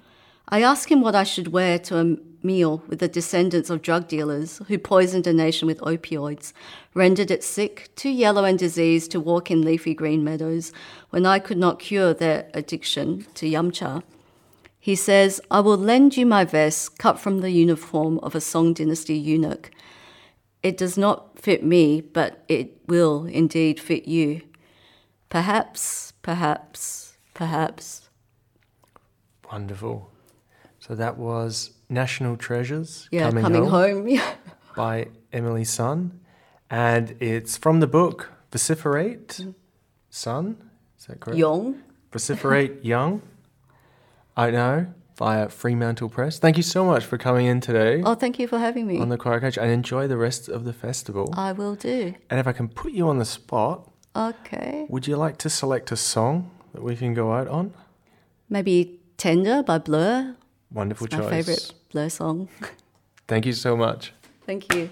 I 0.48 0.62
asked 0.62 0.90
him 0.90 1.00
what 1.00 1.16
I 1.16 1.24
should 1.24 1.48
wear 1.48 1.76
to 1.80 1.98
a 1.98 2.16
meal 2.44 2.82
with 2.86 3.00
the 3.00 3.08
descendants 3.08 3.68
of 3.68 3.82
drug 3.82 4.06
dealers 4.06 4.60
who 4.68 4.78
poisoned 4.78 5.26
a 5.26 5.32
nation 5.32 5.66
with 5.66 5.80
opioids, 5.80 6.52
rendered 6.94 7.32
it 7.32 7.42
sick, 7.42 7.90
too 7.96 8.10
yellow 8.10 8.44
and 8.44 8.56
diseased 8.56 9.10
to 9.10 9.20
walk 9.20 9.50
in 9.50 9.62
leafy 9.62 9.92
green 9.92 10.22
meadows 10.22 10.72
when 11.10 11.26
I 11.26 11.40
could 11.40 11.58
not 11.58 11.80
cure 11.80 12.14
their 12.14 12.48
addiction 12.54 13.26
to 13.34 13.50
yamcha. 13.50 14.04
He 14.78 14.94
says, 14.94 15.40
I 15.50 15.58
will 15.58 15.76
lend 15.76 16.16
you 16.16 16.24
my 16.24 16.44
vest 16.44 16.96
cut 16.96 17.18
from 17.18 17.40
the 17.40 17.50
uniform 17.50 18.20
of 18.20 18.36
a 18.36 18.40
Song 18.40 18.72
Dynasty 18.72 19.18
eunuch. 19.18 19.72
It 20.62 20.76
does 20.76 20.96
not 20.96 21.40
fit 21.40 21.64
me, 21.64 22.00
but 22.00 22.44
it 22.46 22.78
will 22.86 23.26
indeed 23.26 23.80
fit 23.80 24.06
you. 24.06 24.42
Perhaps, 25.28 26.12
perhaps, 26.22 27.16
perhaps. 27.34 28.08
Wonderful. 29.50 30.12
So 30.86 30.94
that 30.94 31.18
was 31.18 31.72
National 31.88 32.36
Treasures 32.36 33.08
Yeah, 33.10 33.30
coming, 33.30 33.64
home. 33.66 34.06
Yeah. 34.18 34.34
by 34.76 35.08
Emily 35.32 35.64
Sun. 35.64 36.20
And 36.70 37.16
it's 37.20 37.56
from 37.56 37.80
the 37.80 37.88
book 37.88 38.30
Vociferate 38.52 39.28
mm. 39.28 39.54
Sun. 40.10 40.56
Is 40.98 41.06
that 41.06 41.18
correct? 41.18 41.38
Young. 41.38 41.82
Vociferate 42.12 42.84
Young. 42.84 43.22
I 44.36 44.50
know, 44.52 44.86
via 45.16 45.48
Fremantle 45.48 46.08
Press. 46.08 46.38
Thank 46.38 46.56
you 46.56 46.62
so 46.62 46.84
much 46.84 47.04
for 47.04 47.18
coming 47.18 47.46
in 47.46 47.60
today. 47.60 48.02
Oh, 48.04 48.14
thank 48.14 48.38
you 48.38 48.46
for 48.46 48.58
having 48.58 48.86
me. 48.86 49.00
On 49.00 49.08
the 49.08 49.16
Quiet 49.18 49.40
Coach 49.40 49.58
and 49.58 49.70
enjoy 49.70 50.06
the 50.06 50.16
rest 50.16 50.48
of 50.48 50.64
the 50.64 50.72
festival. 50.72 51.34
I 51.36 51.50
will 51.52 51.74
do. 51.74 52.14
And 52.30 52.38
if 52.38 52.46
I 52.46 52.52
can 52.52 52.68
put 52.68 52.92
you 52.92 53.08
on 53.08 53.18
the 53.18 53.24
spot, 53.24 53.90
Okay. 54.14 54.86
would 54.88 55.08
you 55.08 55.16
like 55.16 55.36
to 55.38 55.50
select 55.50 55.90
a 55.90 55.96
song 55.96 56.50
that 56.74 56.82
we 56.82 56.94
can 56.94 57.12
go 57.12 57.32
out 57.32 57.48
on? 57.48 57.74
Maybe 58.48 59.00
Tender 59.16 59.64
by 59.64 59.78
Blur. 59.78 60.36
Wonderful 60.72 61.06
It's 61.06 61.14
my 61.14 61.20
choice. 61.20 61.30
favourite 61.30 61.72
Blur 61.92 62.08
song. 62.08 62.48
Thank 63.28 63.46
you 63.46 63.52
so 63.52 63.76
much. 63.76 64.12
Thank 64.46 64.72
you. 64.74 64.90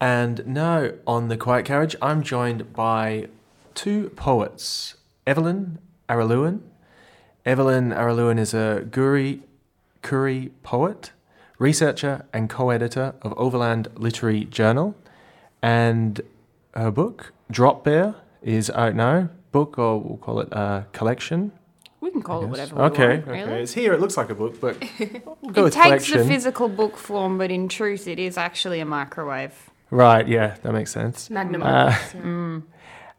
And 0.00 0.46
now 0.46 0.90
on 1.06 1.28
the 1.28 1.36
Quiet 1.36 1.64
Carriage, 1.64 1.96
I'm 2.02 2.22
joined 2.22 2.72
by 2.74 3.28
two 3.74 4.10
poets, 4.10 4.96
Evelyn 5.26 5.78
Araluen. 6.08 6.60
Evelyn 7.44 7.90
Araluen 7.90 8.38
is 8.38 8.52
a 8.52 8.86
Guri 8.90 9.40
Kuri 10.02 10.50
poet, 10.62 11.12
researcher, 11.58 12.26
and 12.32 12.50
co 12.50 12.70
editor 12.70 13.14
of 13.22 13.32
Overland 13.38 13.88
Literary 13.94 14.44
Journal. 14.44 14.94
And 15.62 16.20
her 16.74 16.90
book, 16.90 17.32
Drop 17.50 17.82
Bear, 17.84 18.16
is 18.42 18.68
out 18.70 18.94
now. 18.94 19.30
Book, 19.52 19.78
or 19.78 19.98
we'll 20.00 20.18
call 20.18 20.40
it 20.40 20.48
a 20.52 20.86
collection. 20.92 21.52
We 22.00 22.10
can 22.10 22.20
call 22.22 22.44
it 22.44 22.48
whatever 22.48 22.76
we 22.76 22.82
Okay, 22.82 23.08
want, 23.08 23.28
okay. 23.28 23.44
really. 23.44 23.62
It's 23.62 23.72
here, 23.72 23.94
it 23.94 24.00
looks 24.00 24.16
like 24.18 24.28
a 24.28 24.34
book, 24.34 24.60
but 24.60 24.76
we'll 25.00 25.52
go 25.52 25.62
it 25.62 25.64
with 25.64 25.72
takes 25.74 25.86
collection. 25.86 26.18
the 26.18 26.24
physical 26.26 26.68
book 26.68 26.96
form, 26.98 27.38
but 27.38 27.50
in 27.50 27.68
truth, 27.68 28.06
it 28.06 28.18
is 28.18 28.36
actually 28.36 28.80
a 28.80 28.84
microwave. 28.84 29.70
Right, 29.90 30.26
yeah, 30.26 30.56
that 30.62 30.72
makes 30.72 30.90
sense. 30.90 31.30
Magnum 31.30 31.62
Uh, 31.62 31.86
opus, 31.88 32.14
yeah. 32.14 32.20
Mm. 32.22 32.62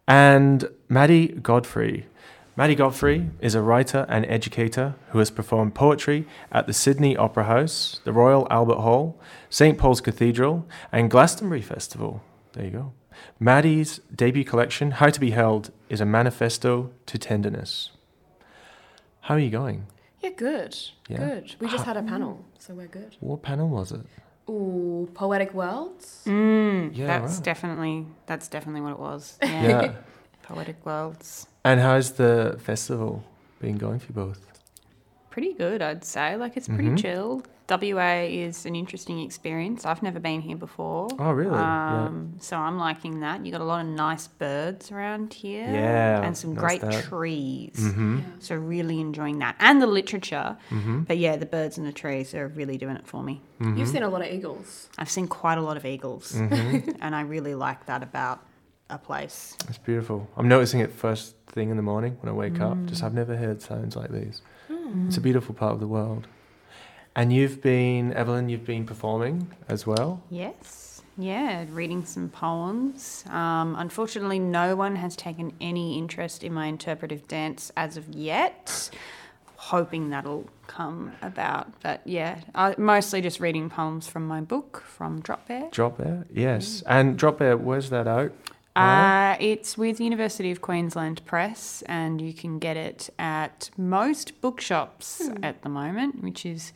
And 0.07 0.69
Maddie 0.89 1.27
Godfrey. 1.27 2.05
Maddie 2.55 2.75
Godfrey 2.75 3.29
is 3.39 3.53
a 3.55 3.61
writer 3.61 4.05
and 4.09 4.25
educator 4.25 4.95
who 5.09 5.19
has 5.19 5.29
performed 5.29 5.75
poetry 5.75 6.25
at 6.51 6.65
the 6.65 6.73
Sydney 6.73 7.15
Opera 7.15 7.43
House, 7.43 8.01
the 8.03 8.11
Royal 8.11 8.47
Albert 8.49 8.79
Hall, 8.81 9.19
St. 9.49 9.77
Paul's 9.77 10.01
Cathedral, 10.01 10.65
and 10.91 11.11
Glastonbury 11.11 11.61
Festival. 11.61 12.23
There 12.53 12.65
you 12.65 12.71
go. 12.71 12.93
Maddie's 13.39 13.99
debut 14.15 14.43
collection, 14.43 14.91
How 14.91 15.09
to 15.09 15.19
Be 15.19 15.31
Held, 15.31 15.71
is 15.89 16.01
a 16.01 16.05
manifesto 16.05 16.91
to 17.05 17.17
tenderness. 17.17 17.91
How 19.21 19.35
are 19.35 19.39
you 19.39 19.51
going? 19.51 19.85
Yeah, 20.21 20.31
good. 20.31 20.75
Yeah. 21.07 21.17
Good. 21.17 21.55
We 21.59 21.67
just 21.67 21.85
had 21.85 21.95
a 21.97 22.01
panel, 22.03 22.43
so 22.57 22.73
we're 22.73 22.87
good. 22.87 23.15
What 23.19 23.43
panel 23.43 23.69
was 23.69 23.91
it? 23.91 24.01
Ooh, 24.49 25.09
poetic 25.13 25.53
worlds. 25.53 26.23
Mm, 26.25 26.91
Yeah, 26.95 27.07
that's 27.07 27.35
right. 27.35 27.43
definitely 27.43 28.05
that's 28.25 28.47
definitely 28.47 28.81
what 28.81 28.91
it 28.93 28.99
was. 28.99 29.37
Yeah. 29.41 29.93
Poetic 30.43 30.85
worlds. 30.85 31.47
And 31.65 31.81
how's 31.81 32.13
the 32.13 32.57
festival 32.63 33.23
been 33.59 33.77
going 33.77 33.99
for 33.99 34.07
you 34.07 34.15
both? 34.15 34.39
Pretty 35.29 35.53
good, 35.53 35.81
I'd 35.81 36.05
say. 36.05 36.37
Like 36.37 36.55
it's 36.55 36.67
pretty 36.69 36.89
Mhm. 36.91 36.97
chill. 36.97 37.43
WA 37.69 38.23
is 38.29 38.65
an 38.65 38.75
interesting 38.75 39.19
experience. 39.19 39.85
I've 39.85 40.01
never 40.01 40.19
been 40.19 40.39
here 40.41 40.55
before. 40.55 41.09
Oh, 41.19 41.31
really? 41.31 41.51
Yeah. 41.53 42.05
Um, 42.05 42.35
So 42.39 42.55
I'm 42.57 42.77
liking 42.77 43.19
that. 43.19 43.45
You 43.45 43.51
got 43.51 43.61
a 43.61 43.65
lot 43.65 43.81
of 43.81 43.87
nice 43.87 44.27
birds 44.27 44.91
around 44.91 45.33
here. 45.33 45.65
Yeah, 45.69 46.21
And 46.23 46.37
some 46.37 46.53
nice 46.53 46.61
great 46.63 46.81
that. 46.81 47.03
trees. 47.03 47.75
Mhm. 47.75 48.23
So 48.39 48.55
really 48.55 49.01
enjoying 49.01 49.39
that. 49.39 49.55
And 49.59 49.81
the 49.81 49.87
literature. 49.87 50.57
Mhm. 50.69 51.07
But 51.07 51.17
yeah, 51.17 51.35
the 51.35 51.45
birds 51.45 51.77
and 51.77 51.85
the 51.85 51.91
trees 51.91 52.33
are 52.33 52.47
really 52.47 52.77
doing 52.77 52.95
it 52.95 53.05
for 53.05 53.21
me. 53.21 53.41
Mhm. 53.59 53.77
You've 53.77 53.89
seen 53.89 54.03
a 54.03 54.09
lot 54.09 54.21
of 54.21 54.31
eagles. 54.31 54.89
I've 54.97 55.09
seen 55.09 55.27
quite 55.27 55.57
a 55.57 55.61
lot 55.61 55.75
of 55.75 55.85
eagles. 55.85 56.33
Mhm. 56.33 56.97
and 57.01 57.13
I 57.15 57.21
really 57.21 57.53
like 57.55 57.85
that 57.87 58.01
about 58.01 58.39
a 58.89 58.97
place. 58.97 59.57
It's 59.67 59.77
beautiful. 59.77 60.29
I'm 60.37 60.47
noticing 60.47 60.79
it 60.79 60.93
first 60.93 61.35
thing 61.47 61.69
in 61.69 61.75
the 61.75 61.83
morning 61.83 62.15
when 62.21 62.29
I 62.31 62.35
wake 62.35 62.61
up. 62.61 62.77
Just 62.85 63.01
Mm. 63.01 63.05
I've 63.07 63.13
never 63.13 63.35
heard 63.35 63.61
sounds 63.61 63.97
like 63.97 64.11
these. 64.11 64.41
Mm. 64.71 65.07
It's 65.07 65.17
a 65.17 65.21
beautiful 65.21 65.53
part 65.53 65.73
of 65.73 65.81
the 65.81 65.87
world. 65.87 66.27
And 67.17 67.33
you've 67.33 67.63
been, 67.63 68.13
Evelyn, 68.13 68.47
you've 68.47 68.63
been 68.63 68.85
performing 68.85 69.47
as 69.67 69.87
well. 69.87 70.21
Yes. 70.29 71.01
Yeah, 71.17 71.65
reading 71.71 72.05
some 72.05 72.29
poems. 72.29 73.25
Um, 73.31 73.75
unfortunately, 73.75 74.37
no 74.37 74.75
one 74.75 74.95
has 74.97 75.15
taken 75.15 75.51
any 75.59 75.97
interest 75.97 76.43
in 76.43 76.53
my 76.53 76.67
interpretive 76.67 77.27
dance 77.27 77.71
as 77.75 77.97
of 77.97 78.07
yet. 78.09 78.91
Hoping 79.55 80.11
that'll 80.11 80.47
come 80.67 81.11
about. 81.23 81.81
But 81.81 82.01
yeah, 82.05 82.41
I, 82.53 82.75
mostly 82.77 83.21
just 83.21 83.39
reading 83.39 83.67
poems 83.71 84.07
from 84.07 84.27
my 84.27 84.41
book, 84.41 84.83
from 84.85 85.19
Drop 85.21 85.47
Bear. 85.47 85.69
Drop 85.71 85.97
Bear, 85.97 86.27
yes. 86.31 86.83
And 86.85 87.17
Drop 87.17 87.39
Bear, 87.39 87.57
where's 87.57 87.89
that 87.89 88.07
out? 88.07 88.31
Uh, 88.75 89.35
it's 89.39 89.75
with 89.75 89.99
University 89.99 90.51
of 90.51 90.61
Queensland 90.61 91.25
Press, 91.25 91.81
and 91.87 92.21
you 92.21 92.31
can 92.31 92.59
get 92.59 92.77
it 92.77 93.09
at 93.17 93.71
most 93.75 94.39
bookshops 94.39 95.31
at 95.41 95.63
the 95.63 95.69
moment, 95.69 96.21
which 96.21 96.45
is 96.45 96.73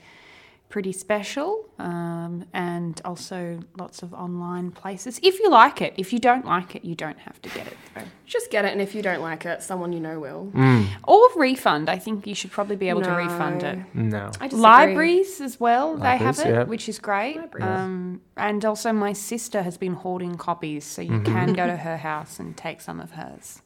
pretty 0.71 0.91
special. 0.91 1.69
Um, 1.77 2.45
and 2.53 2.99
also 3.05 3.59
lots 3.77 4.01
of 4.03 4.13
online 4.13 4.71
places. 4.71 5.19
If 5.21 5.39
you 5.39 5.49
like 5.49 5.81
it, 5.81 5.93
if 5.97 6.13
you 6.13 6.19
don't 6.19 6.45
like 6.45 6.75
it, 6.75 6.83
you 6.85 6.95
don't 6.95 7.19
have 7.19 7.41
to 7.41 7.49
get 7.49 7.67
it. 7.67 7.77
Though. 7.93 8.01
Just 8.25 8.49
get 8.49 8.65
it, 8.65 8.71
and 8.71 8.81
if 8.81 8.95
you 8.95 9.01
don't 9.01 9.21
like 9.21 9.45
it, 9.45 9.61
someone 9.61 9.91
you 9.93 9.99
know 9.99 10.19
will. 10.19 10.51
Mm. 10.53 10.87
Or 11.03 11.21
refund. 11.35 11.89
I 11.89 11.99
think 11.99 12.25
you 12.25 12.35
should 12.35 12.51
probably 12.51 12.75
be 12.75 12.89
able 12.89 13.01
to 13.01 13.11
refund 13.11 13.63
it. 13.63 13.79
No. 13.93 14.31
I. 14.39 14.47
Libraries 14.47 15.41
as 15.41 15.59
well, 15.59 15.97
they 15.97 16.17
have 16.17 16.39
it, 16.39 16.47
yeah. 16.47 16.63
which 16.63 16.87
is 16.87 16.97
great. 16.99 17.35
Libraries. 17.37 17.67
Um, 17.67 18.21
and 18.37 18.63
also, 18.63 18.93
my 18.93 19.13
sister 19.13 19.61
has 19.63 19.77
been 19.77 19.93
hoarding 19.93 20.35
copies, 20.35 20.85
so 20.85 21.01
you 21.01 21.19
Mhm. 21.19 21.25
can 21.25 21.53
go 21.53 21.67
to 21.67 21.77
her 21.77 21.97
house 21.97 22.39
and 22.39 22.55
take 22.55 22.79
some 22.81 22.99
of 22.99 23.11
hers. 23.11 23.61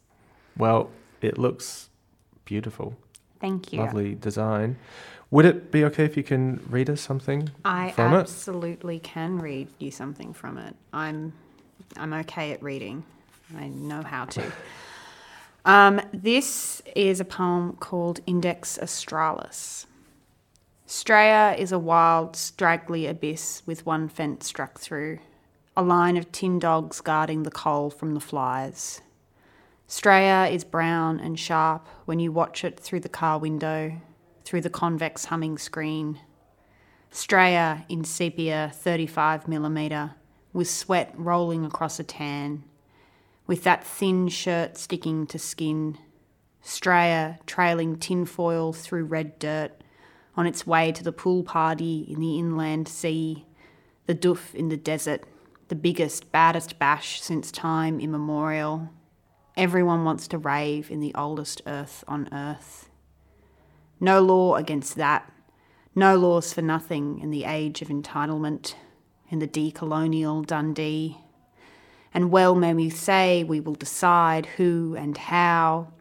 Well, 0.57 0.89
it 1.21 1.37
looks 1.37 1.89
beautiful. 2.45 2.95
Thank 3.41 3.73
you. 3.73 3.79
Lovely 3.79 4.15
design. 4.15 4.77
Would 5.31 5.45
it 5.45 5.71
be 5.71 5.83
okay 5.85 6.05
if 6.05 6.15
you 6.15 6.23
can 6.23 6.61
read 6.69 6.89
us 6.89 7.01
something 7.01 7.49
I 7.63 7.91
from 7.91 8.13
it? 8.13 8.17
I 8.17 8.19
absolutely 8.21 8.99
can 8.99 9.39
read 9.39 9.67
you 9.79 9.91
something 9.91 10.33
from 10.33 10.57
it. 10.57 10.75
I'm 10.93 11.33
I'm 11.97 12.13
okay 12.13 12.51
at 12.51 12.61
reading. 12.61 13.03
I 13.57 13.67
know 13.67 14.01
how 14.01 14.25
to. 14.25 14.51
Um, 15.65 15.99
this 16.13 16.83
is 16.95 17.19
a 17.19 17.25
poem 17.25 17.73
called 17.77 18.19
Index 18.27 18.77
Australis. 18.77 19.87
Straya 20.87 21.57
is 21.57 21.71
a 21.71 21.79
wild, 21.79 22.35
straggly 22.35 23.07
abyss 23.07 23.63
with 23.65 23.83
one 23.83 24.07
fence 24.07 24.45
struck 24.45 24.79
through, 24.79 25.17
a 25.75 25.81
line 25.81 26.17
of 26.17 26.31
tin 26.31 26.59
dogs 26.59 27.01
guarding 27.01 27.41
the 27.41 27.49
coal 27.49 27.89
from 27.89 28.13
the 28.13 28.19
flies. 28.19 29.01
Straya 29.89 30.51
is 30.51 30.63
brown 30.63 31.19
and 31.19 31.39
sharp 31.39 31.87
when 32.05 32.19
you 32.19 32.31
watch 32.31 32.63
it 32.63 32.79
through 32.79 32.99
the 32.99 33.09
car 33.09 33.39
window, 33.39 33.93
through 34.45 34.61
the 34.61 34.69
convex 34.69 35.25
humming 35.25 35.57
screen. 35.57 36.19
Straya 37.11 37.83
in 37.89 38.03
sepia 38.03 38.71
35mm, 38.73 40.13
with 40.53 40.69
sweat 40.69 41.13
rolling 41.17 41.65
across 41.65 41.99
a 41.99 42.03
tan, 42.03 42.63
with 43.47 43.63
that 43.63 43.83
thin 43.83 44.27
shirt 44.27 44.77
sticking 44.77 45.25
to 45.27 45.39
skin. 45.39 45.97
Straya 46.63 47.39
trailing 47.45 47.97
tinfoil 47.97 48.71
through 48.71 49.05
red 49.05 49.37
dirt 49.39 49.71
on 50.37 50.45
its 50.45 50.67
way 50.67 50.91
to 50.91 51.03
the 51.03 51.11
pool 51.11 51.43
party 51.43 52.05
in 52.09 52.19
the 52.19 52.37
inland 52.37 52.87
sea, 52.87 53.45
the 54.05 54.15
doof 54.15 54.53
in 54.53 54.69
the 54.69 54.77
desert, 54.77 55.23
the 55.67 55.75
biggest, 55.75 56.31
baddest 56.31 56.77
bash 56.77 57.21
since 57.21 57.51
time 57.51 57.99
immemorial. 57.99 58.89
Everyone 59.57 60.03
wants 60.03 60.27
to 60.27 60.37
rave 60.37 60.91
in 60.91 60.99
the 60.99 61.15
oldest 61.15 61.61
earth 61.65 62.03
on 62.07 62.27
earth. 62.33 62.84
No 63.99 64.21
law 64.21 64.55
against 64.55 64.95
that. 64.95 65.31
No 65.95 66.17
laws 66.17 66.53
for 66.53 66.61
nothing 66.61 67.19
in 67.19 67.31
the 67.31 67.45
age 67.45 67.81
of 67.81 67.87
entitlement, 67.87 68.75
in 69.29 69.39
the 69.39 69.47
decolonial 69.47 70.45
Dundee. 70.45 71.17
And 72.13 72.31
well 72.31 72.55
may 72.55 72.73
we 72.73 72.89
say 72.89 73.43
we 73.43 73.59
will 73.59 73.75
decide 73.75 74.45
who 74.57 74.95
and 74.97 75.17
how. 75.17 75.93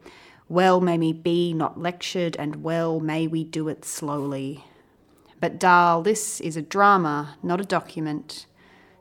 Well 0.47 0.79
may 0.81 0.97
we 0.97 1.13
be 1.13 1.53
not 1.53 1.79
lectured, 1.79 2.35
and 2.37 2.63
well 2.63 2.99
may 2.99 3.27
we 3.27 3.43
do 3.43 3.67
it 3.67 3.83
slowly. 3.83 4.63
But, 5.39 5.59
Darl, 5.59 6.01
this 6.01 6.39
is 6.39 6.55
a 6.55 6.61
drama, 6.61 7.37
not 7.43 7.59
a 7.59 7.65
document. 7.65 8.45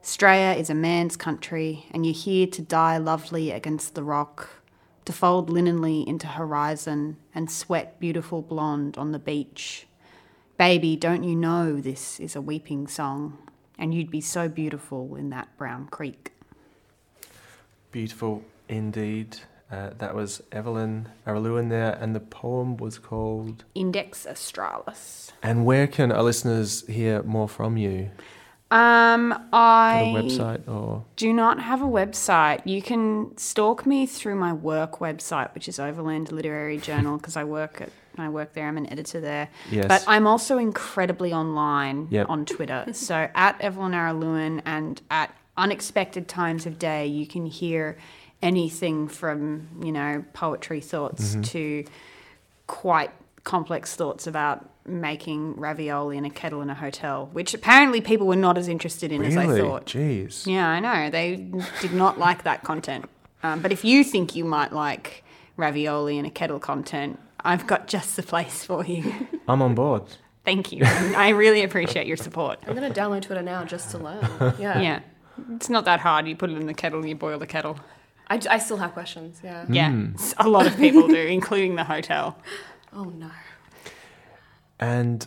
Straya 0.03 0.57
is 0.57 0.69
a 0.69 0.75
man's 0.75 1.17
country, 1.17 1.87
and 1.91 2.05
you're 2.05 2.15
here 2.15 2.47
to 2.49 2.63
die 2.63 2.99
lovely 2.99 3.51
against 3.51 3.95
the 3.95 4.03
rock, 4.03 4.63
to 5.05 5.13
fold 5.13 5.51
linenly 5.51 6.07
into 6.07 6.27
horizon 6.27 7.17
and 7.35 7.51
sweat 7.51 8.01
beautiful 8.01 8.43
blonde 8.43 8.97
on 8.97 9.13
the 9.13 9.19
beach. 9.19 9.87
Baby, 10.57 10.97
don't 10.97 11.25
you 11.25 11.35
know 11.35 11.81
this 11.81 12.21
is 12.21 12.37
a 12.37 12.41
weeping 12.41 12.87
song, 12.87 13.39
and 13.79 13.93
you'd 13.95 14.11
be 14.11 14.21
so 14.21 14.49
beautiful 14.49 15.17
in 15.17 15.31
that 15.31 15.57
brown 15.59 15.89
creek. 15.89 16.33
Beautiful 17.91 18.45
indeed. 18.69 19.39
Uh, 19.71 19.91
that 19.99 20.15
was 20.15 20.43
Evelyn 20.53 21.09
Araluen 21.27 21.69
there, 21.71 21.99
and 22.01 22.15
the 22.15 22.21
poem 22.21 22.77
was 22.77 22.99
called. 22.99 23.65
Index 23.75 24.27
Australis. 24.27 25.33
And 25.43 25.65
where 25.65 25.87
can 25.87 26.13
our 26.13 26.23
listeners 26.23 26.87
hear 26.87 27.23
more 27.25 27.49
from 27.49 27.77
you? 27.77 28.11
Um, 28.75 29.31
Got 29.31 29.43
I 29.53 30.01
a 30.17 30.23
website 30.23 30.69
or 30.69 31.05
do 31.15 31.33
not 31.33 31.61
have 31.61 31.81
a 31.81 31.87
website. 31.87 32.61
You 32.67 32.83
can 32.83 33.37
stalk 33.39 33.87
me 33.87 34.05
through 34.05 34.35
my 34.35 34.53
work 34.53 34.99
website, 34.99 35.55
which 35.55 35.69
is 35.69 35.79
Overland 35.79 36.33
Literary 36.33 36.79
Journal, 36.79 37.17
because 37.17 37.37
I 37.37 37.45
work 37.45 37.81
at 37.81 37.91
I 38.17 38.29
work 38.29 38.53
there. 38.53 38.69
I'm 38.69 38.77
an 38.77 38.91
editor 38.93 39.21
there. 39.21 39.49
Yes. 39.71 39.87
But 39.89 40.05
I'm 40.07 40.27
also 40.27 40.57
incredibly 40.59 41.33
online 41.33 42.07
Yep. 42.11 42.27
on 42.29 42.45
Twitter. 42.45 42.87
So 42.93 43.29
at 43.35 43.61
Evelyn 43.61 43.93
Araluen 43.93 44.61
and 44.65 45.01
at 45.11 45.35
unexpected 45.57 46.29
times 46.29 46.65
of 46.67 46.79
day, 46.79 47.07
you 47.07 47.27
can 47.27 47.47
hear 47.47 47.97
anything 48.43 49.09
from 49.09 49.69
you 49.83 49.93
know 49.93 50.25
poetry 50.33 50.81
thoughts 50.81 51.37
Mhm. 51.37 51.45
to 51.47 51.85
quite 52.67 53.11
complex 53.45 53.95
thoughts 53.97 54.27
about 54.27 54.69
making 54.87 55.55
ravioli 55.57 56.17
in 56.19 56.25
a 56.25 56.31
kettle 56.31 56.61
in 56.63 56.71
a 56.71 56.75
hotel, 56.75 57.29
which 57.33 57.55
apparently 57.55 58.01
people 58.01 58.27
were 58.27 58.37
not 58.37 58.59
as 58.59 58.69
interested 58.69 59.11
in 59.13 59.25
as 59.25 59.37
I 59.37 59.47
Really? 59.47 59.61
thought. 59.61 59.87
Jeez. 59.87 60.47
Yeah, 60.47 60.69
I 60.69 60.81
know. 60.81 61.11
They 61.11 61.37
did 61.81 61.93
not 61.95 62.19
like 62.19 62.43
that 62.45 62.63
content. 62.65 63.09
Um, 63.43 63.61
but 63.61 63.73
if 63.73 63.85
you 63.85 64.05
think 64.05 64.35
you 64.37 64.45
might 64.45 64.73
like 64.73 65.25
ravioli 65.57 66.19
in 66.19 66.25
a 66.25 66.31
kettle 66.31 66.59
content, 66.59 67.19
I've 67.41 67.67
got 67.67 67.89
just 67.89 68.17
the 68.17 68.23
place 68.23 68.65
for 68.65 68.85
you. 68.85 69.13
I'm 69.49 69.63
on 69.63 69.75
board. 69.75 70.03
Thank 70.45 70.73
you. 70.73 70.83
I 70.85 71.31
really 71.31 71.63
appreciate 71.63 72.07
your 72.07 72.19
support. 72.19 72.59
I'm 72.67 72.75
going 72.77 72.91
to 72.93 73.01
download 73.01 73.23
Twitter 73.23 73.43
now 73.43 73.65
just 73.65 73.91
to 73.93 73.99
learn. 73.99 74.21
Yeah. 74.59 74.81
Yeah. 74.81 75.01
It's 75.55 75.69
not 75.71 75.85
that 75.87 76.01
hard. 76.01 76.29
You 76.29 76.37
put 76.37 76.51
it 76.51 76.57
in 76.59 76.67
the 76.67 76.75
kettle, 76.75 77.01
and 77.01 77.09
you 77.09 77.15
boil 77.17 77.39
the 77.39 77.47
kettle. 77.47 77.79
I, 78.29 78.41
I 78.49 78.59
still 78.59 78.77
have 78.77 78.93
questions. 78.93 79.41
Yeah. 79.43 79.65
Yeah. 79.69 79.91
Mm. 79.91 80.15
s- 80.15 80.35
A 80.39 80.49
lot 80.49 80.67
of 80.67 80.77
people 80.77 81.09
do, 81.09 81.17
including 81.17 81.75
the 81.77 81.85
hotel. 81.85 82.39
Oh, 82.93 83.05
no. 83.05 83.31
And 84.85 85.27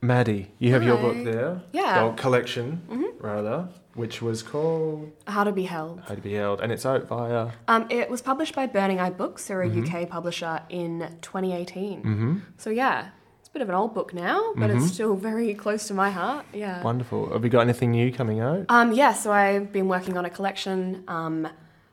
Maddie, 0.00 0.52
you 0.58 0.72
have 0.72 0.82
your 0.82 0.96
book 0.96 1.16
there. 1.24 1.60
Yeah. 1.72 2.04
Or 2.04 2.14
collection, 2.14 2.80
Mhm. 2.88 3.10
rather, 3.20 3.68
which 3.94 4.22
was 4.22 4.42
called 4.42 5.10
How 5.26 5.44
to 5.44 5.52
Be 5.52 5.64
Held. 5.64 6.00
How 6.08 6.14
to 6.14 6.20
Be 6.22 6.32
Held, 6.34 6.60
and 6.62 6.72
it's 6.72 6.86
out 6.86 7.06
via. 7.06 7.48
Um, 7.68 7.86
it 7.90 8.08
was 8.08 8.22
published 8.22 8.54
by 8.54 8.66
Burning 8.66 8.98
Eye 8.98 9.10
Books. 9.10 9.48
They're 9.48 9.60
a 9.62 9.68
Mhm. 9.68 9.76
UK 9.86 10.06
publisher 10.06 10.60
in 10.70 11.06
2018. 11.20 12.02
Mhm. 12.02 12.40
So 12.56 12.70
yeah, 12.70 13.08
it's 13.40 13.48
a 13.50 13.52
bit 13.52 13.60
of 13.62 13.68
an 13.68 13.74
old 13.74 13.92
book 13.92 14.14
now, 14.14 14.52
but 14.56 14.70
it's 14.70 14.86
still 14.92 15.14
very 15.14 15.52
close 15.54 15.86
to 15.88 15.94
my 15.94 16.10
heart. 16.10 16.46
Yeah. 16.54 16.82
Wonderful. 16.82 17.30
Have 17.34 17.44
you 17.44 17.50
got 17.50 17.60
anything 17.60 17.90
new 17.90 18.10
coming 18.12 18.40
out? 18.40 18.64
Um, 18.70 18.92
yeah, 18.92 19.12
so 19.12 19.30
I've 19.30 19.72
been 19.72 19.88
working 19.88 20.16
on 20.16 20.24
a 20.24 20.30
collection. 20.30 21.04
Um, 21.06 21.48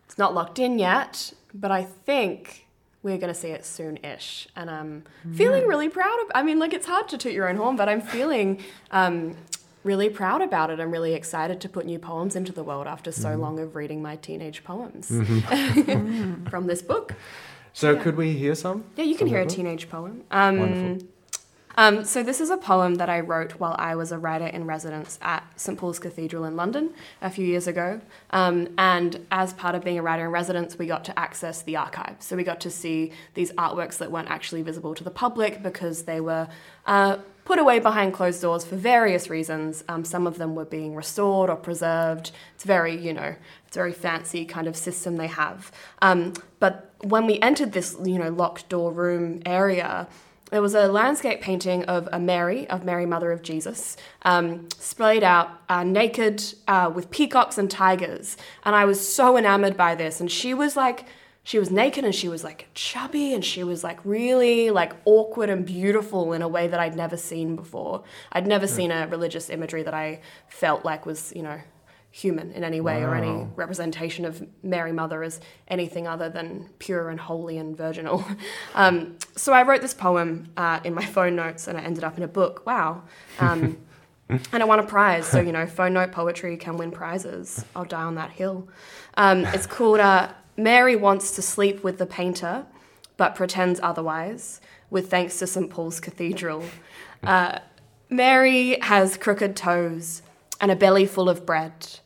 it's 0.06 0.18
not 0.18 0.34
locked 0.34 0.58
in 0.60 0.80
yet, 0.80 1.34
but 1.54 1.70
I 1.72 1.84
think 1.84 2.62
we're 3.04 3.18
going 3.18 3.34
to 3.34 3.39
see 3.39 3.50
it 3.50 3.66
soon-ish, 3.66 4.48
and 4.56 4.69
I'm 4.69 5.04
feeling 5.36 5.67
really 5.67 5.90
proud 5.90 6.17
of. 6.21 6.32
I 6.34 6.42
mean, 6.42 6.58
like 6.58 6.73
it's 6.73 6.88
hard 6.88 7.08
to 7.10 7.17
toot 7.17 7.34
your 7.34 7.50
own 7.50 7.58
horn, 7.58 7.75
but 7.75 7.88
I'm 7.90 8.02
feeling 8.02 8.63
um, 8.92 9.36
really 9.84 10.10
proud 10.10 10.42
about 10.42 10.69
it. 10.69 10.80
I'm 10.80 10.90
really 10.92 11.13
excited 11.13 11.60
to 11.62 11.69
put 11.69 11.86
new 11.86 12.00
poems 12.00 12.36
into 12.36 12.54
the 12.54 12.63
world 12.63 12.88
after 12.88 13.12
so 13.12 13.30
Mhm. 13.30 13.40
long 13.40 13.60
of 13.60 13.75
reading 13.75 14.02
my 14.02 14.15
teenage 14.15 14.63
poems 14.63 15.10
Mhm. 15.12 16.50
from 16.50 16.67
this 16.67 16.82
book. 16.82 17.13
So, 17.73 17.92
Yeah. 17.94 18.04
could 18.04 18.15
we 18.17 18.34
hear 18.34 18.56
some? 18.56 18.86
Yeah, 18.96 19.04
you 19.06 19.15
can 19.15 19.27
hear 19.27 19.42
a 19.42 19.46
teenage 19.48 19.90
poem. 19.90 20.23
Um, 20.32 20.60
Wonderful. 20.60 21.08
Um, 21.76 22.04
so 22.04 22.24
this 22.24 22.40
is 22.42 22.50
a 22.50 22.58
poem 22.58 22.96
that 22.96 23.10
I 23.10 23.19
wrote 23.19 23.54
while 23.54 23.76
I 23.78 23.96
was 23.96 24.12
a 24.12 24.17
writer 24.17 24.48
in 24.48 24.65
residence 24.65 25.17
at 25.21 25.44
St 25.60 25.78
Paul's 25.78 26.00
Cathedral 26.00 26.46
in 26.46 26.56
London 26.56 26.94
a 27.21 27.30
few 27.30 27.46
years 27.46 27.67
ago. 27.67 28.02
Um, 28.32 28.69
and 28.78 29.26
as 29.32 29.54
part 29.54 29.76
of 29.76 29.84
being 29.84 29.98
a 29.98 30.02
writer 30.02 30.26
in 30.26 30.32
residence, 30.32 30.78
we 30.78 30.86
got 30.86 31.04
to 31.06 31.19
access 31.19 31.62
the 31.62 31.76
archive. 31.76 32.15
So 32.19 32.36
we 32.36 32.44
got 32.44 32.60
to 32.62 32.69
see 32.69 33.12
these 33.34 33.52
artworks 33.54 33.98
that 33.98 34.12
weren't 34.12 34.30
actually 34.30 34.62
visible 34.62 34.96
to 34.96 35.04
the 35.04 35.12
public 35.12 35.63
because 35.63 36.04
they 36.04 36.21
were 36.21 36.48
uh, 36.86 37.17
put 37.46 37.60
away 37.60 37.80
behind 37.80 38.13
closed 38.13 38.42
doors 38.42 38.63
for 38.63 38.76
various 38.76 39.30
reasons. 39.30 39.84
Um, 39.90 40.06
some 40.06 40.28
of 40.28 40.38
them 40.38 40.56
were 40.56 40.65
being 40.65 40.96
restored 40.96 41.50
or 41.50 41.56
preserved. 41.56 42.32
It's 42.56 42.63
very, 42.63 42.96
you 42.96 43.13
know, 43.13 43.36
it's 43.67 43.76
a 43.76 43.80
very 43.80 43.94
fancy 43.94 44.46
kind 44.46 44.67
of 44.67 44.78
system 44.78 45.17
they 45.17 45.28
have. 45.28 45.71
Um, 46.02 46.34
but 46.60 46.94
when 47.02 47.26
we 47.26 47.40
entered 47.40 47.74
this, 47.74 47.98
you 48.04 48.17
know, 48.17 48.30
locked 48.30 48.69
door 48.69 48.92
room 48.92 49.42
area, 49.46 50.08
there 50.54 50.62
was 50.62 50.75
a 50.75 50.87
landscape 50.87 51.41
painting 51.41 51.83
of 51.85 52.08
a 52.12 52.19
Mary, 52.19 52.69
of 52.69 52.85
Mary, 52.85 53.08
Mother 53.08 53.31
of 53.31 53.41
Jesus, 53.41 53.97
um, 54.21 54.69
splayed 54.77 55.23
out 55.23 55.49
uh, 55.67 55.83
naked 55.83 56.43
uh, 56.67 56.91
with 56.93 57.10
peacocks 57.10 57.58
and 57.58 57.71
tigers. 57.71 58.37
And 58.63 58.75
I 58.75 58.85
was 58.85 58.99
so 59.01 59.35
enamored 59.35 59.75
by 59.75 59.95
this. 59.95 60.21
And 60.21 60.31
she 60.31 60.54
was 60.54 60.75
like, 60.75 61.08
she 61.43 61.58
was 61.58 61.71
naked 61.71 62.06
and 62.06 62.13
she 62.13 62.29
was 62.29 62.43
like 62.43 62.67
chubby 62.75 63.33
and 63.33 63.43
she 63.43 63.63
was 63.63 63.83
like 63.83 63.99
really 64.06 64.69
like 64.69 64.93
awkward 65.06 65.49
and 65.49 65.65
beautiful 65.65 66.33
in 66.33 66.43
a 66.43 66.47
way 66.47 66.67
that 66.67 66.79
I'd 66.79 66.95
never 66.95 67.17
seen 67.17 67.56
before. 67.56 68.04
I'd 68.31 68.45
never 68.45 68.67
seen 68.67 68.91
a 68.91 69.08
religious 69.08 69.49
imagery 69.49 69.81
that 69.81 69.95
I 69.95 70.21
felt 70.47 70.85
like 70.85 71.08
was, 71.08 71.33
you 71.35 71.41
know, 71.41 71.60
human 72.16 72.52
in 72.52 72.64
any 72.64 72.80
way 72.80 73.02
or 73.02 73.16
any 73.16 73.48
representation 73.56 74.24
of 74.24 74.48
Mary 74.62 74.92
Mother 74.92 75.24
as 75.24 75.42
anything 75.68 76.06
other 76.06 76.30
than 76.30 76.70
pure 76.78 77.10
and 77.10 77.20
holy 77.20 77.58
and 77.58 77.76
virginal. 77.76 78.24
Um, 78.76 79.18
so 79.36 79.54
I 79.54 79.64
wrote 79.64 79.82
this 79.82 79.94
poem 79.94 80.48
uh, 80.58 80.80
in 80.84 80.94
my 80.94 81.06
phone 81.06 81.36
notes 81.36 81.68
and 81.68 81.78
it 81.78 81.84
ended 81.84 82.04
up 82.04 82.18
in 82.18 82.24
a 82.24 82.28
book. 82.28 82.66
Wow. 82.66 83.04
Um, 83.40 83.78
and 84.30 84.64
I 84.64 84.66
won 84.66 84.80
a 84.80 84.84
prize. 84.84 85.28
So, 85.28 85.40
you 85.40 85.52
know, 85.52 85.66
phone 85.68 85.94
note 85.94 86.12
poetry 86.12 86.58
can 86.58 86.78
win 86.78 86.92
prizes. 86.92 87.66
I'll 87.76 87.86
die 87.86 88.04
on 88.04 88.16
that 88.16 88.32
hill. 88.32 88.68
Um, 89.16 89.46
it's 89.46 89.68
called 89.68 90.00
uh, 90.00 90.34
Mary 90.58 90.96
Wants 90.96 91.32
to 91.36 91.42
Sleep 91.42 91.84
with 91.84 91.98
the 91.98 92.06
Painter, 92.06 92.66
but 93.18 93.36
pretends 93.36 93.80
otherwise, 93.82 94.60
with 94.90 95.10
thanks 95.10 95.38
to 95.40 95.48
St. 95.48 95.70
Paul's 95.70 96.00
Cathedral. 96.00 96.64
Uh, 97.24 97.60
Mary 98.10 98.78
has 98.82 99.16
crooked 99.16 99.56
toes 99.56 100.24
and 100.60 100.70
a 100.70 100.76
belly 100.76 101.06
full 101.06 101.30
of 101.30 101.46
bread. 101.46 102.00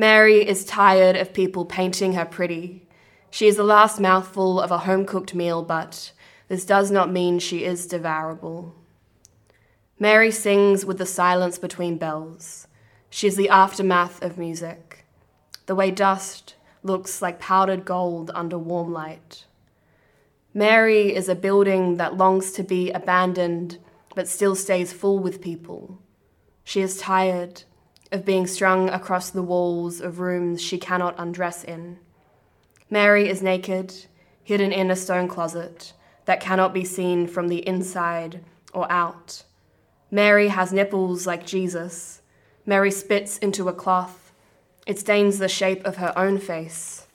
Mary 0.00 0.48
is 0.48 0.64
tired 0.64 1.14
of 1.14 1.34
people 1.34 1.66
painting 1.66 2.14
her 2.14 2.24
pretty. 2.24 2.88
She 3.30 3.46
is 3.46 3.56
the 3.56 3.62
last 3.62 4.00
mouthful 4.00 4.58
of 4.58 4.70
a 4.70 4.78
home 4.78 5.04
cooked 5.04 5.34
meal, 5.34 5.62
but 5.62 6.12
this 6.48 6.64
does 6.64 6.90
not 6.90 7.12
mean 7.12 7.38
she 7.38 7.64
is 7.64 7.86
devourable. 7.86 8.74
Mary 9.98 10.30
sings 10.30 10.86
with 10.86 10.96
the 10.96 11.04
silence 11.04 11.58
between 11.58 11.98
bells. 11.98 12.66
She 13.10 13.26
is 13.26 13.36
the 13.36 13.50
aftermath 13.50 14.22
of 14.22 14.38
music. 14.38 15.04
The 15.66 15.74
way 15.74 15.90
dust 15.90 16.54
looks 16.82 17.20
like 17.20 17.38
powdered 17.38 17.84
gold 17.84 18.30
under 18.34 18.56
warm 18.56 18.94
light. 18.94 19.44
Mary 20.54 21.14
is 21.14 21.28
a 21.28 21.34
building 21.34 21.98
that 21.98 22.16
longs 22.16 22.52
to 22.52 22.62
be 22.62 22.90
abandoned 22.90 23.76
but 24.14 24.28
still 24.28 24.54
stays 24.54 24.94
full 24.94 25.18
with 25.18 25.42
people. 25.42 25.98
She 26.64 26.80
is 26.80 26.96
tired 26.96 27.64
of 28.12 28.24
being 28.24 28.46
strung 28.46 28.88
across 28.88 29.30
the 29.30 29.42
walls 29.42 30.00
of 30.00 30.18
rooms 30.18 30.60
she 30.60 30.78
cannot 30.78 31.14
undress 31.18 31.64
in. 31.64 31.98
Mary 32.88 33.28
is 33.28 33.42
naked, 33.42 34.06
hidden 34.42 34.72
in 34.72 34.90
a 34.90 34.96
stone 34.96 35.28
closet 35.28 35.92
that 36.24 36.40
cannot 36.40 36.74
be 36.74 36.84
seen 36.84 37.26
from 37.26 37.48
the 37.48 37.66
inside 37.66 38.40
or 38.72 38.90
out. 38.90 39.44
Mary 40.10 40.48
has 40.48 40.72
nipples 40.72 41.26
like 41.26 41.46
Jesus. 41.46 42.22
Mary 42.66 42.90
spits 42.90 43.38
into 43.38 43.68
a 43.68 43.72
cloth. 43.72 44.32
It 44.86 44.98
stains 44.98 45.38
the 45.38 45.48
shape 45.48 45.84
of 45.84 45.96
her 45.96 46.12
own 46.18 46.38
face. 46.38 47.06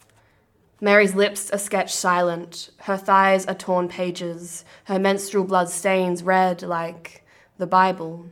Mary's 0.81 1.15
lips 1.15 1.49
are 1.51 1.57
sketched 1.57 1.95
silent. 1.95 2.69
Her 2.81 2.97
thighs 2.97 3.45
are 3.45 3.55
torn 3.55 3.87
pages. 3.87 4.63
Her 4.85 4.99
menstrual 4.99 5.45
blood 5.45 5.69
stains 5.69 6.23
red 6.23 6.61
like 6.61 7.25
the 7.57 7.67
Bible. 7.67 8.27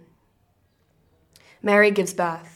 Mary 1.61 1.91
gives 1.91 2.13
birth, 2.13 2.52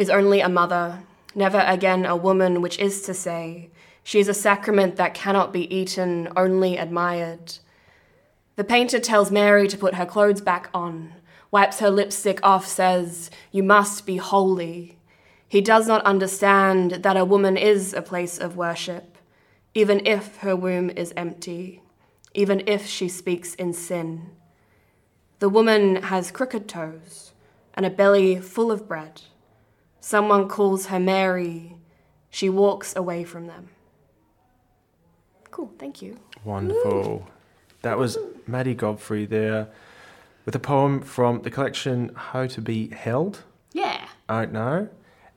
is 0.00 0.08
only 0.08 0.40
a 0.40 0.48
mother, 0.48 1.02
never 1.34 1.62
again 1.66 2.06
a 2.06 2.16
woman, 2.16 2.62
which 2.62 2.78
is 2.78 3.02
to 3.02 3.12
say, 3.12 3.68
she 4.02 4.18
is 4.18 4.28
a 4.28 4.34
sacrament 4.34 4.96
that 4.96 5.12
cannot 5.12 5.52
be 5.52 5.72
eaten, 5.74 6.26
only 6.34 6.78
admired. 6.78 7.58
The 8.56 8.64
painter 8.64 8.98
tells 8.98 9.30
Mary 9.30 9.68
to 9.68 9.76
put 9.76 9.96
her 9.96 10.06
clothes 10.06 10.40
back 10.40 10.70
on, 10.72 11.12
wipes 11.50 11.80
her 11.80 11.90
lipstick 11.90 12.40
off, 12.42 12.66
says, 12.66 13.30
You 13.52 13.62
must 13.62 14.06
be 14.06 14.16
holy. 14.16 14.96
He 15.46 15.60
does 15.60 15.86
not 15.86 16.02
understand 16.06 16.92
that 16.92 17.18
a 17.18 17.24
woman 17.26 17.58
is 17.58 17.92
a 17.92 18.00
place 18.00 18.38
of 18.38 18.56
worship, 18.56 19.18
even 19.74 20.06
if 20.06 20.38
her 20.38 20.56
womb 20.56 20.88
is 20.88 21.12
empty, 21.14 21.82
even 22.32 22.62
if 22.66 22.86
she 22.86 23.06
speaks 23.06 23.54
in 23.56 23.74
sin. 23.74 24.30
The 25.40 25.50
woman 25.50 26.04
has 26.04 26.30
crooked 26.30 26.70
toes 26.70 27.32
and 27.74 27.84
a 27.84 27.90
belly 27.90 28.40
full 28.40 28.72
of 28.72 28.88
bread. 28.88 29.20
Someone 30.10 30.48
calls 30.48 30.86
her 30.86 30.98
Mary. 30.98 31.76
She 32.30 32.50
walks 32.50 32.96
away 32.96 33.22
from 33.22 33.46
them. 33.46 33.68
Cool, 35.52 35.72
thank 35.78 36.02
you. 36.02 36.18
Wonderful. 36.42 37.28
That 37.82 37.96
was 37.96 38.18
Maddie 38.44 38.74
Godfrey 38.74 39.24
there 39.24 39.68
with 40.44 40.56
a 40.56 40.58
poem 40.58 41.00
from 41.00 41.42
the 41.42 41.50
collection 41.52 42.10
How 42.16 42.48
to 42.48 42.60
Be 42.60 42.88
Held. 42.88 43.44
Yeah. 43.72 44.08
I 44.28 44.46
don't 44.46 44.52
know. 44.52 44.88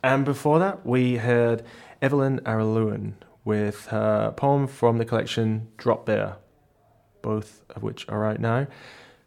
And 0.02 0.26
before 0.26 0.58
that, 0.58 0.84
we 0.84 1.18
heard 1.18 1.62
Evelyn 2.02 2.40
Araluen 2.40 3.14
with 3.46 3.86
her 3.90 4.34
poem 4.36 4.66
from 4.66 4.98
the 4.98 5.06
collection 5.06 5.68
Drop 5.78 6.08
Bear, 6.08 6.38
both 7.22 7.62
of 7.76 7.84
which 7.84 8.10
are 8.10 8.26
out 8.26 8.40
now. 8.40 8.66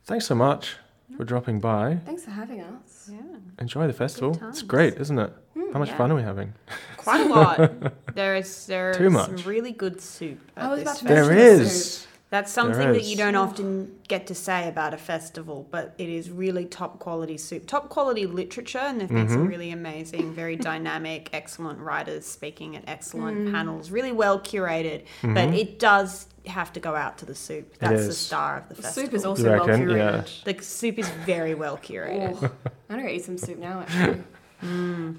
Thanks 0.02 0.26
so 0.26 0.34
much 0.34 0.78
for 1.16 1.24
dropping 1.24 1.60
by. 1.60 1.96
Thanks 2.04 2.24
for 2.24 2.30
having 2.30 2.60
us. 2.60 3.10
Yeah. 3.12 3.18
Enjoy 3.58 3.86
the 3.86 3.92
festival. 3.92 4.38
It's 4.48 4.62
great, 4.62 4.94
isn't 4.94 5.18
it? 5.18 5.32
Mm, 5.56 5.72
How 5.72 5.78
much 5.78 5.88
yeah. 5.88 5.96
fun 5.96 6.12
are 6.12 6.14
we 6.14 6.22
having? 6.22 6.52
Quite 6.96 7.26
a 7.26 7.28
lot. 7.28 7.94
there 8.14 8.36
is 8.36 8.66
there 8.66 8.92
Too 8.94 9.06
is 9.06 9.12
much. 9.12 9.26
some 9.40 9.50
really 9.50 9.72
good 9.72 10.00
soup. 10.00 10.38
I 10.56 10.64
at 10.66 10.70
was 10.70 10.78
this 10.80 10.82
about 10.84 10.96
to 10.98 11.04
festival. 11.06 11.28
There 11.28 11.38
is. 11.60 12.06
That's 12.28 12.50
something 12.52 12.92
that 12.92 13.04
you 13.04 13.16
don't 13.16 13.36
often 13.36 13.94
get 14.08 14.26
to 14.26 14.34
say 14.34 14.68
about 14.68 14.92
a 14.92 14.96
festival, 14.98 15.68
but 15.70 15.94
it 15.96 16.08
is 16.08 16.28
really 16.28 16.64
top 16.64 16.98
quality 16.98 17.36
soup, 17.38 17.66
top 17.66 17.88
quality 17.88 18.26
literature, 18.26 18.78
and 18.78 19.00
they've 19.00 19.08
been 19.08 19.28
some 19.28 19.46
Mhm. 19.46 19.48
really 19.48 19.70
amazing, 19.70 20.34
very 20.34 20.56
dynamic, 20.72 21.30
excellent 21.32 21.78
writers 21.78 22.26
speaking 22.26 22.74
at 22.76 22.82
excellent 22.88 23.46
Mm. 23.48 23.52
panels, 23.52 23.92
really 23.92 24.10
well 24.10 24.40
curated. 24.40 25.02
But 25.22 25.50
Mhm. 25.50 25.56
it 25.58 25.78
does 25.78 26.26
have 26.46 26.72
to 26.72 26.80
go 26.80 26.96
out 26.96 27.16
to 27.18 27.24
the 27.26 27.34
soup. 27.34 27.78
That's 27.78 28.06
the 28.08 28.12
star 28.12 28.58
of 28.58 28.68
the 28.76 28.82
festival. 28.82 29.02
The 29.02 29.06
soup 29.08 29.14
is 29.14 29.24
also 29.24 29.50
well 29.50 29.66
curated. 29.68 29.96
Yeah. 29.96 30.52
The 30.52 30.62
soup 30.64 30.98
is 30.98 31.08
very 31.24 31.54
well 31.54 31.76
curated. 31.78 32.36
Oh, 32.42 32.50
I'm 32.90 32.98
gonna 32.98 33.08
eat 33.08 33.24
some 33.24 33.38
soup 33.38 33.58
now. 33.58 33.80
Actually. 33.88 34.24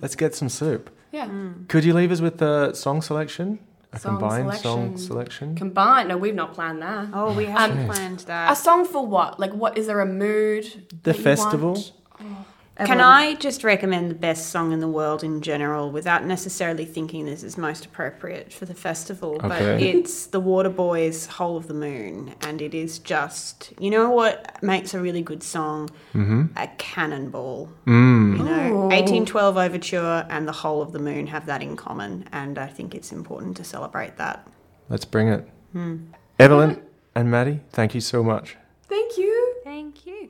Let's 0.01 0.15
get 0.15 0.35
some 0.35 0.49
soup. 0.49 0.89
Yeah. 1.13 1.29
Could 1.69 1.85
you 1.85 1.93
leave 1.93 2.11
us 2.11 2.19
with 2.19 2.37
the 2.39 2.73
song 2.73 3.01
selection? 3.01 3.59
A 3.93 3.99
Song 3.99 4.19
combined 4.19 4.53
song 4.55 4.79
selection. 4.97 4.97
selection? 4.97 5.55
Combined? 5.55 6.09
No, 6.09 6.17
we've 6.17 6.35
not 6.35 6.53
planned 6.53 6.81
that. 6.81 7.07
Oh, 7.13 7.33
we 7.33 7.45
haven't 7.45 7.79
um, 7.79 7.85
planned 7.87 8.19
that. 8.21 8.51
A 8.51 8.55
song 8.55 8.85
for 8.85 9.05
what? 9.05 9.39
Like, 9.39 9.53
what 9.53 9.77
is 9.77 9.87
there 9.87 10.01
a 10.01 10.05
mood? 10.05 10.85
The 11.03 11.13
festival. 11.13 11.77
you 12.19 12.25
festival? 12.77 12.95
Can 12.95 13.01
I 13.01 13.35
just 13.35 13.63
recommend 13.63 14.11
the 14.11 14.15
best 14.15 14.49
song 14.49 14.71
in 14.71 14.79
the 14.79 14.87
world 14.87 15.23
in 15.23 15.41
general 15.41 15.91
without 15.91 16.25
necessarily 16.25 16.85
thinking 16.85 17.25
this 17.25 17.43
is 17.43 17.57
most 17.57 17.85
appropriate 17.85 18.53
for 18.53 18.65
the 18.65 18.73
festival? 18.73 19.37
But 19.41 19.61
it's 19.81 20.27
the 20.27 20.41
Waterboys' 20.41 21.27
Whole 21.27 21.57
of 21.57 21.67
the 21.67 21.73
Moon. 21.73 22.35
And 22.41 22.61
it 22.61 22.73
is 22.73 22.99
just, 22.99 23.73
you 23.79 23.89
know 23.89 24.09
what 24.09 24.61
makes 24.61 24.93
a 24.93 24.99
really 24.99 25.21
good 25.21 25.43
song? 25.43 25.89
Mm-hmm. 26.13 26.45
A 26.55 26.67
cannonball. 26.77 27.71
Mm. 27.85 28.37
You 28.37 28.43
know, 28.43 28.71
Ooh. 28.73 28.87
1812 28.89 29.57
Overture 29.57 30.27
and 30.29 30.47
the 30.47 30.51
Whole 30.51 30.81
of 30.81 30.91
the 30.91 30.99
Moon 30.99 31.27
have 31.27 31.45
that 31.47 31.61
in 31.61 31.75
common. 31.75 32.27
And 32.31 32.59
I 32.59 32.67
think 32.67 32.93
it's 32.93 33.11
important 33.11 33.57
to 33.57 33.63
celebrate 33.63 34.17
that. 34.17 34.47
Let's 34.89 35.05
bring 35.05 35.27
it. 35.27 35.49
Hmm. 35.73 35.97
Evelyn 36.39 36.81
and 37.15 37.31
Maddie, 37.31 37.61
thank 37.71 37.95
you 37.95 38.01
so 38.01 38.23
much. 38.23 38.57
Thank 38.87 39.17
you. 39.17 39.55
Thank 39.63 40.05
you. 40.05 40.29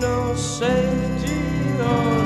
no 0.00 0.34
safety 0.34 1.36
or 1.78 2.19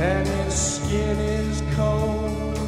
and 0.00 0.26
his 0.26 0.54
skin 0.54 1.18
is 1.18 1.62
cold. 1.74 2.67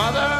Mother, 0.00 0.39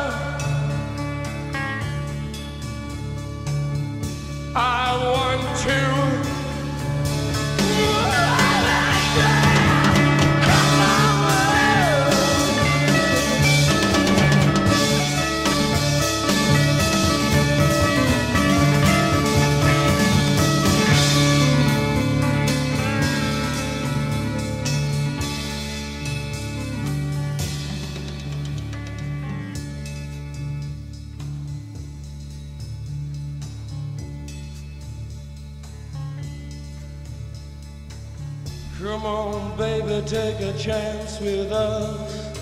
chance 40.60 41.18
with 41.20 41.50
us. 41.52 42.36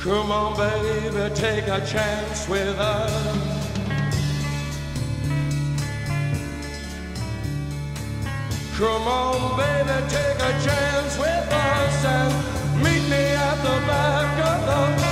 Come 0.00 0.30
on, 0.30 0.54
baby, 0.58 1.34
take 1.34 1.66
a 1.68 1.80
chance 1.86 2.46
with 2.46 2.78
us. 2.78 3.12
Come 8.76 9.08
on, 9.08 9.56
baby, 9.56 10.06
take 10.08 10.36
a 10.36 10.52
chance 10.62 11.18
with 11.18 11.52
us 11.52 12.04
and 12.04 12.84
meet 12.84 13.08
me 13.08 13.24
at 13.32 13.56
the 13.62 13.86
back 13.86 14.44
of 14.44 15.00
the 15.00 15.09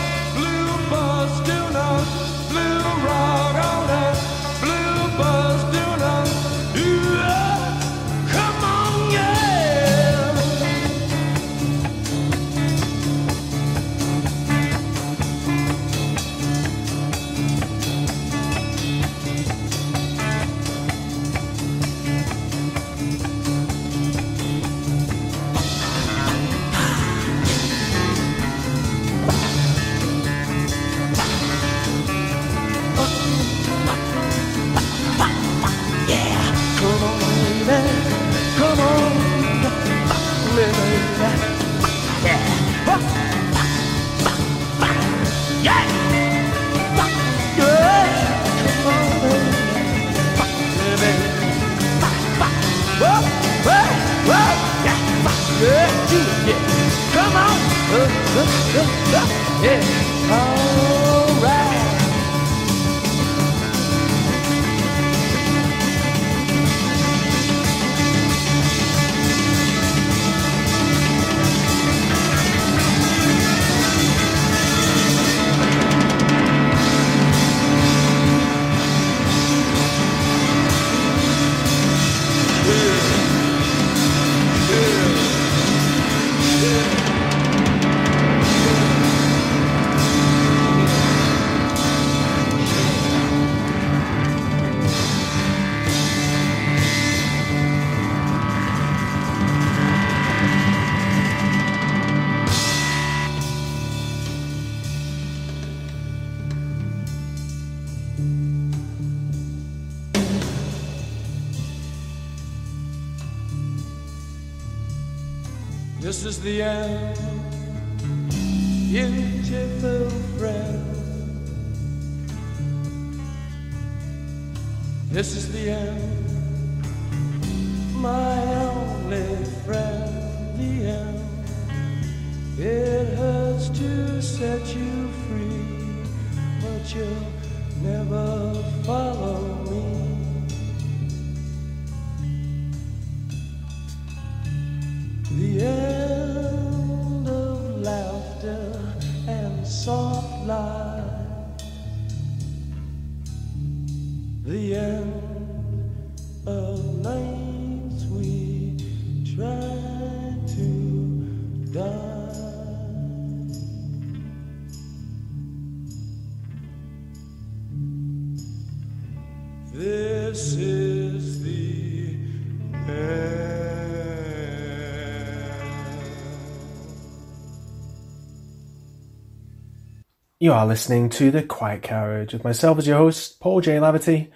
You 180.48 180.54
are 180.54 180.66
listening 180.66 181.10
to 181.10 181.30
The 181.30 181.42
Quiet 181.42 181.82
Carriage 181.82 182.32
with 182.32 182.42
myself 182.42 182.78
as 182.78 182.86
your 182.86 182.96
host, 182.96 183.38
Paul 183.38 183.60
J. 183.60 183.76
Laverty, 183.76 184.30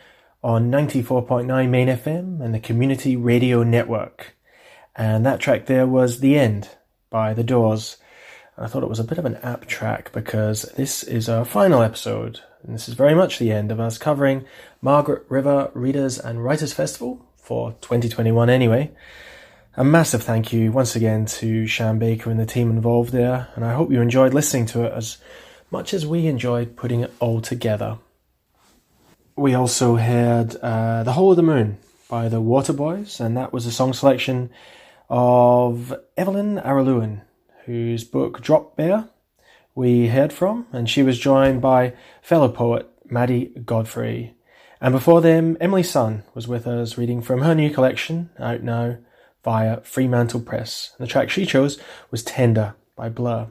on 0.44 0.70
94.9 0.70 1.70
Main 1.70 1.88
FM 1.88 2.42
and 2.42 2.52
the 2.52 2.60
Community 2.60 3.16
Radio 3.16 3.62
Network. 3.62 4.36
And 4.94 5.24
that 5.24 5.40
track 5.40 5.64
there 5.64 5.86
was 5.86 6.20
The 6.20 6.38
End 6.38 6.68
by 7.08 7.32
The 7.32 7.42
Doors. 7.42 7.96
I 8.58 8.66
thought 8.66 8.82
it 8.82 8.90
was 8.90 8.98
a 8.98 9.04
bit 9.04 9.16
of 9.16 9.24
an 9.24 9.36
apt 9.36 9.68
track 9.68 10.12
because 10.12 10.64
this 10.76 11.02
is 11.02 11.30
our 11.30 11.46
final 11.46 11.80
episode, 11.80 12.40
and 12.62 12.74
this 12.74 12.90
is 12.90 12.94
very 12.94 13.14
much 13.14 13.38
the 13.38 13.50
end 13.50 13.72
of 13.72 13.80
us 13.80 13.96
covering 13.96 14.44
Margaret 14.82 15.24
River 15.30 15.70
Readers 15.72 16.18
and 16.18 16.44
Writers 16.44 16.74
Festival 16.74 17.24
for 17.36 17.72
2021 17.80 18.50
anyway. 18.50 18.90
A 19.78 19.82
massive 19.82 20.22
thank 20.22 20.52
you 20.52 20.72
once 20.72 20.94
again 20.94 21.24
to 21.24 21.66
Shan 21.66 21.98
Baker 21.98 22.30
and 22.30 22.38
the 22.38 22.44
team 22.44 22.68
involved 22.68 23.12
there, 23.12 23.48
and 23.54 23.64
I 23.64 23.72
hope 23.72 23.90
you 23.90 24.02
enjoyed 24.02 24.34
listening 24.34 24.66
to 24.66 24.84
it 24.84 24.92
as 24.92 25.16
much 25.73 25.95
as 25.95 26.07
we 26.07 26.27
enjoyed 26.27 26.77
putting 26.77 27.01
it 27.01 27.12
all 27.18 27.41
together. 27.41 27.99
We 29.35 29.55
also 29.55 29.97
heard 29.97 30.55
uh, 30.57 31.03
The 31.03 31.14
Whole 31.14 31.31
of 31.31 31.37
the 31.37 31.43
Moon 31.43 31.79
by 32.11 32.29
the 32.29 32.43
Waterboys, 32.43 33.18
and 33.18 33.35
that 33.39 33.55
was 33.55 33.64
a 33.64 33.73
song 33.73 33.95
selection 33.95 34.51
of 35.09 35.95
Evelyn 36.14 36.59
Araluen, 36.59 37.23
whose 37.64 38.05
book 38.05 38.43
Drop 38.43 38.77
Bear 38.77 39.09
we 39.75 40.09
heard 40.09 40.31
from, 40.31 40.66
and 40.73 40.91
she 40.91 41.03
was 41.03 41.18
joined 41.18 41.62
by 41.62 41.95
fellow 42.20 42.51
poet 42.51 42.87
Maddie 43.07 43.47
Godfrey. 43.64 44.35
And 44.79 44.93
before 44.93 45.23
them, 45.23 45.57
Emily 45.59 45.83
Sun 45.83 46.25
was 46.35 46.47
with 46.47 46.66
us 46.66 46.99
reading 46.99 47.23
from 47.23 47.41
her 47.41 47.55
new 47.55 47.70
collection, 47.70 48.29
out 48.39 48.62
now 48.62 48.99
via 49.43 49.81
Fremantle 49.81 50.41
Press. 50.41 50.93
And 50.99 51.07
the 51.07 51.11
track 51.11 51.31
she 51.31 51.47
chose 51.47 51.79
was 52.11 52.23
Tender 52.23 52.75
by 52.95 53.09
Blur. 53.09 53.49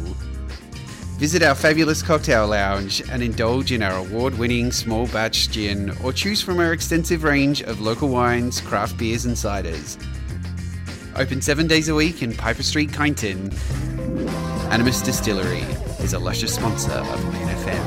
Visit 1.19 1.43
our 1.45 1.55
fabulous 1.55 2.03
cocktail 2.03 2.49
lounge 2.49 3.01
and 3.09 3.23
indulge 3.23 3.71
in 3.71 3.83
our 3.83 3.99
award 3.99 4.37
winning 4.37 4.73
small 4.73 5.07
batch 5.07 5.49
gin 5.49 5.97
or 6.03 6.13
choose 6.13 6.43
from 6.43 6.59
our 6.59 6.73
extensive 6.73 7.23
range 7.23 7.63
of 7.63 7.81
local 7.81 8.09
wines, 8.09 8.61
craft 8.61 8.99
beers, 8.99 9.25
and 9.25 9.37
ciders. 9.37 9.97
Open 11.17 11.41
seven 11.41 11.69
days 11.69 11.89
a 11.89 11.95
week 11.95 12.23
in 12.23 12.35
Piper 12.35 12.65
Street, 12.65 12.91
Kyneton. 12.91 13.55
Animus 14.73 15.01
Distillery 15.01 15.63
is 16.03 16.15
a 16.15 16.19
luscious 16.19 16.57
sponsor 16.57 16.91
of 16.91 17.33
Main 17.33 17.47
FM. 17.47 17.85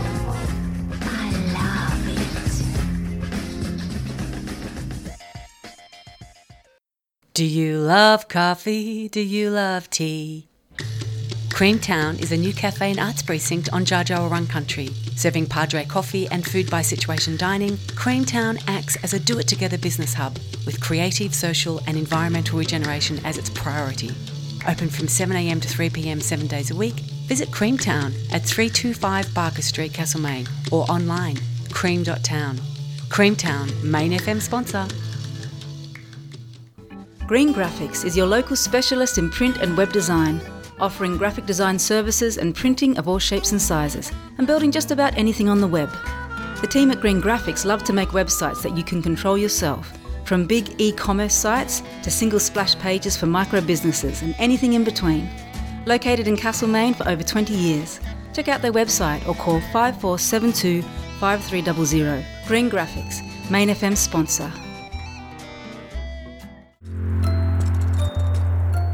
I 1.02 1.32
love 1.54 2.08
it. 2.08 2.66
Do 7.34 7.44
you 7.44 7.78
love 7.80 8.30
coffee? 8.30 9.10
Do 9.10 9.20
you 9.20 9.50
love 9.50 9.90
tea? 9.90 10.47
Creamtown 11.58 12.22
is 12.22 12.32
a 12.32 12.38
new 12.38 12.54
cafe 12.54 12.92
and 12.92 13.00
arts 13.00 13.24
precinct 13.24 13.68
on 13.74 13.84
Run 14.30 14.46
Country. 14.46 14.90
Serving 15.16 15.48
Padre 15.48 15.86
coffee 15.86 16.28
and 16.28 16.46
food 16.46 16.70
by 16.70 16.84
situation 16.84 17.36
dining, 17.36 17.78
Creamtown 17.98 18.62
acts 18.68 18.96
as 18.98 19.16
a 19.16 19.20
do 19.20 19.40
it 19.40 19.48
together 19.48 19.76
business 19.80 20.14
hub 20.14 20.38
with 20.68 20.80
creative, 20.80 21.34
social, 21.34 21.82
and 21.88 21.98
environmental 21.98 22.60
regeneration 22.60 23.20
as 23.26 23.40
its 23.40 23.50
priority. 23.50 24.12
Open 24.68 24.88
from 24.88 25.08
7am 25.08 25.60
to 25.60 25.68
3pm 25.68 26.22
seven 26.22 26.46
days 26.46 26.70
a 26.70 26.76
week, 26.76 27.00
visit 27.26 27.50
Creamtown 27.50 28.14
at 28.32 28.44
325 28.44 29.34
Barker 29.34 29.64
Street, 29.64 29.94
Castlemaine, 29.94 30.48
or 30.72 30.86
online 30.92 31.40
cream.town. 31.72 32.58
Creamtown, 33.10 33.82
main 33.82 34.12
FM 34.12 34.40
sponsor. 34.40 34.86
Green 37.26 37.52
Graphics 37.52 38.06
is 38.06 38.16
your 38.16 38.28
local 38.28 38.56
specialist 38.56 39.18
in 39.18 39.32
print 39.32 39.58
and 39.58 39.76
web 39.76 39.92
design, 39.92 40.40
offering 40.80 41.18
graphic 41.18 41.46
design 41.46 41.80
services 41.80 42.38
and 42.38 42.56
printing 42.56 42.98
of 42.98 43.08
all 43.08 43.20
shapes 43.20 43.52
and 43.52 43.62
sizes, 43.62 44.12
and 44.38 44.48
building 44.48 44.72
just 44.72 44.92
about 44.92 45.18
anything 45.18 45.50
on 45.50 45.62
the 45.62 45.68
web. 45.68 45.90
The 46.62 46.68
team 46.68 46.92
at 46.92 47.02
Green 47.02 47.22
Graphics 47.22 47.66
love 47.66 47.84
to 47.84 47.94
make 47.94 48.10
websites 48.10 48.62
that 48.64 48.76
you 48.76 48.84
can 48.84 49.02
control 49.02 49.38
yourself, 49.38 49.92
from 50.26 50.46
big 50.46 50.80
e 50.80 50.92
commerce 50.92 51.34
sites 51.34 51.82
to 52.04 52.12
single 52.12 52.40
splash 52.40 52.78
pages 52.80 53.16
for 53.16 53.26
micro 53.28 53.62
businesses 53.62 54.22
and 54.22 54.36
anything 54.40 54.74
in 54.74 54.84
between. 54.84 55.30
Located 55.86 56.28
in 56.28 56.36
Castlemaine 56.36 56.94
for 56.94 57.08
over 57.08 57.24
20 57.24 57.54
years. 57.54 58.00
Check 58.34 58.48
out 58.48 58.62
their 58.62 58.74
website 58.74 59.28
or 59.28 59.36
call 59.36 59.62
5472 59.72 60.82
5300. 61.20 62.26
Green 62.48 62.70
Graphics, 62.70 63.22
Main 63.50 63.70
FM 63.70 63.96
sponsor. 63.96 64.52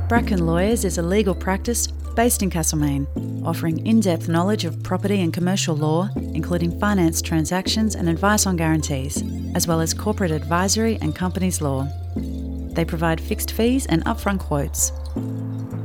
Bracken 0.10 0.46
Lawyers 0.46 0.84
is 0.84 0.98
a 0.98 1.02
legal 1.02 1.34
practice 1.34 1.88
based 1.88 2.44
in 2.44 2.50
Castlemaine, 2.50 3.08
offering 3.46 3.86
in 3.88 4.02
depth 4.02 4.28
knowledge 4.28 4.66
of 4.66 4.84
property 4.84 5.22
and 5.22 5.34
commercial 5.34 5.76
law, 5.76 6.10
including 6.16 6.78
finance 6.78 7.22
transactions 7.22 7.96
and 7.96 8.10
advice 8.10 8.46
on 8.46 8.58
guarantees, 8.58 9.24
as 9.56 9.66
well 9.66 9.80
as 9.80 9.94
corporate 9.94 10.32
advisory 10.32 10.98
and 11.02 11.16
companies 11.16 11.62
law. 11.62 11.88
They 12.16 12.84
provide 12.84 13.22
fixed 13.22 13.52
fees 13.52 13.86
and 13.86 14.04
upfront 14.06 14.40
quotes. 14.40 14.92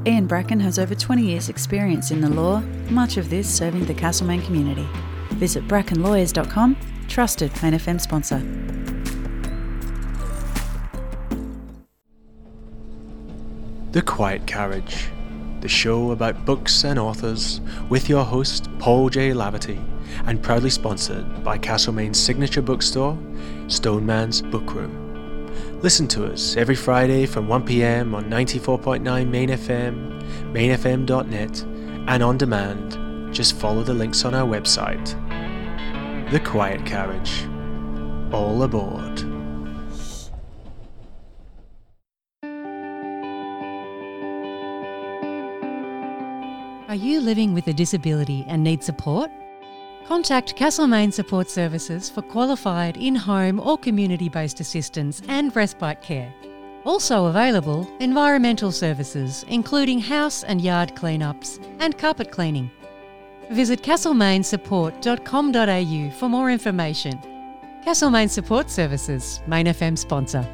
Ian 0.04 0.26
Bracken 0.26 0.60
has 0.60 0.78
over 0.78 0.94
20 0.94 1.22
years' 1.22 1.48
experience 1.48 2.10
in 2.10 2.20
the 2.20 2.28
law, 2.28 2.60
much 2.90 3.18
of 3.18 3.30
this 3.30 3.48
serving 3.48 3.86
the 3.86 3.94
Castlemaine 3.94 4.42
community. 4.42 4.86
Visit 5.34 5.66
brackenlawyers.com, 5.68 6.76
trusted 7.08 7.52
Main 7.62 7.98
sponsor. 7.98 8.42
The 13.90 14.02
Quiet 14.02 14.46
Carriage, 14.46 15.08
the 15.62 15.68
show 15.68 16.10
about 16.10 16.44
books 16.44 16.84
and 16.84 16.98
authors, 16.98 17.62
with 17.88 18.06
your 18.06 18.22
host 18.22 18.68
Paul 18.78 19.08
J. 19.08 19.30
Laverty, 19.30 19.82
and 20.26 20.42
proudly 20.42 20.68
sponsored 20.68 21.42
by 21.42 21.56
Castlemaine's 21.56 22.20
signature 22.20 22.60
bookstore, 22.60 23.16
Stoneman's 23.66 24.42
Bookroom. 24.42 25.82
Listen 25.82 26.06
to 26.08 26.30
us 26.30 26.54
every 26.58 26.74
Friday 26.74 27.24
from 27.24 27.48
1pm 27.48 28.14
on 28.14 28.24
94.9 28.24 29.26
Main 29.26 29.48
FM, 29.48 30.22
mainfm.net, 30.52 31.62
and 32.08 32.22
on 32.22 32.36
demand. 32.36 33.34
Just 33.34 33.56
follow 33.56 33.82
the 33.82 33.94
links 33.94 34.26
on 34.26 34.34
our 34.34 34.46
website. 34.46 35.14
The 36.30 36.40
Quiet 36.40 36.84
Carriage. 36.84 37.46
All 38.32 38.62
aboard. 38.62 39.37
Are 46.88 46.94
you 46.94 47.20
living 47.20 47.52
with 47.52 47.68
a 47.68 47.74
disability 47.74 48.46
and 48.48 48.64
need 48.64 48.82
support? 48.82 49.30
Contact 50.06 50.56
Castlemaine 50.56 51.12
Support 51.12 51.50
Services 51.50 52.08
for 52.08 52.22
qualified 52.22 52.96
in 52.96 53.14
home 53.14 53.60
or 53.60 53.76
community 53.76 54.30
based 54.30 54.60
assistance 54.60 55.20
and 55.28 55.54
respite 55.54 56.00
care. 56.00 56.32
Also 56.86 57.26
available, 57.26 57.86
environmental 58.00 58.72
services, 58.72 59.44
including 59.48 59.98
house 59.98 60.44
and 60.44 60.62
yard 60.62 60.96
cleanups 60.96 61.62
and 61.78 61.98
carpet 61.98 62.32
cleaning. 62.32 62.70
Visit 63.50 63.82
castlemainesupport.com.au 63.82 66.10
for 66.18 66.28
more 66.30 66.50
information. 66.50 67.20
Castlemaine 67.84 68.30
Support 68.30 68.70
Services, 68.70 69.42
Main 69.46 69.66
FM 69.66 69.98
sponsor. 69.98 70.48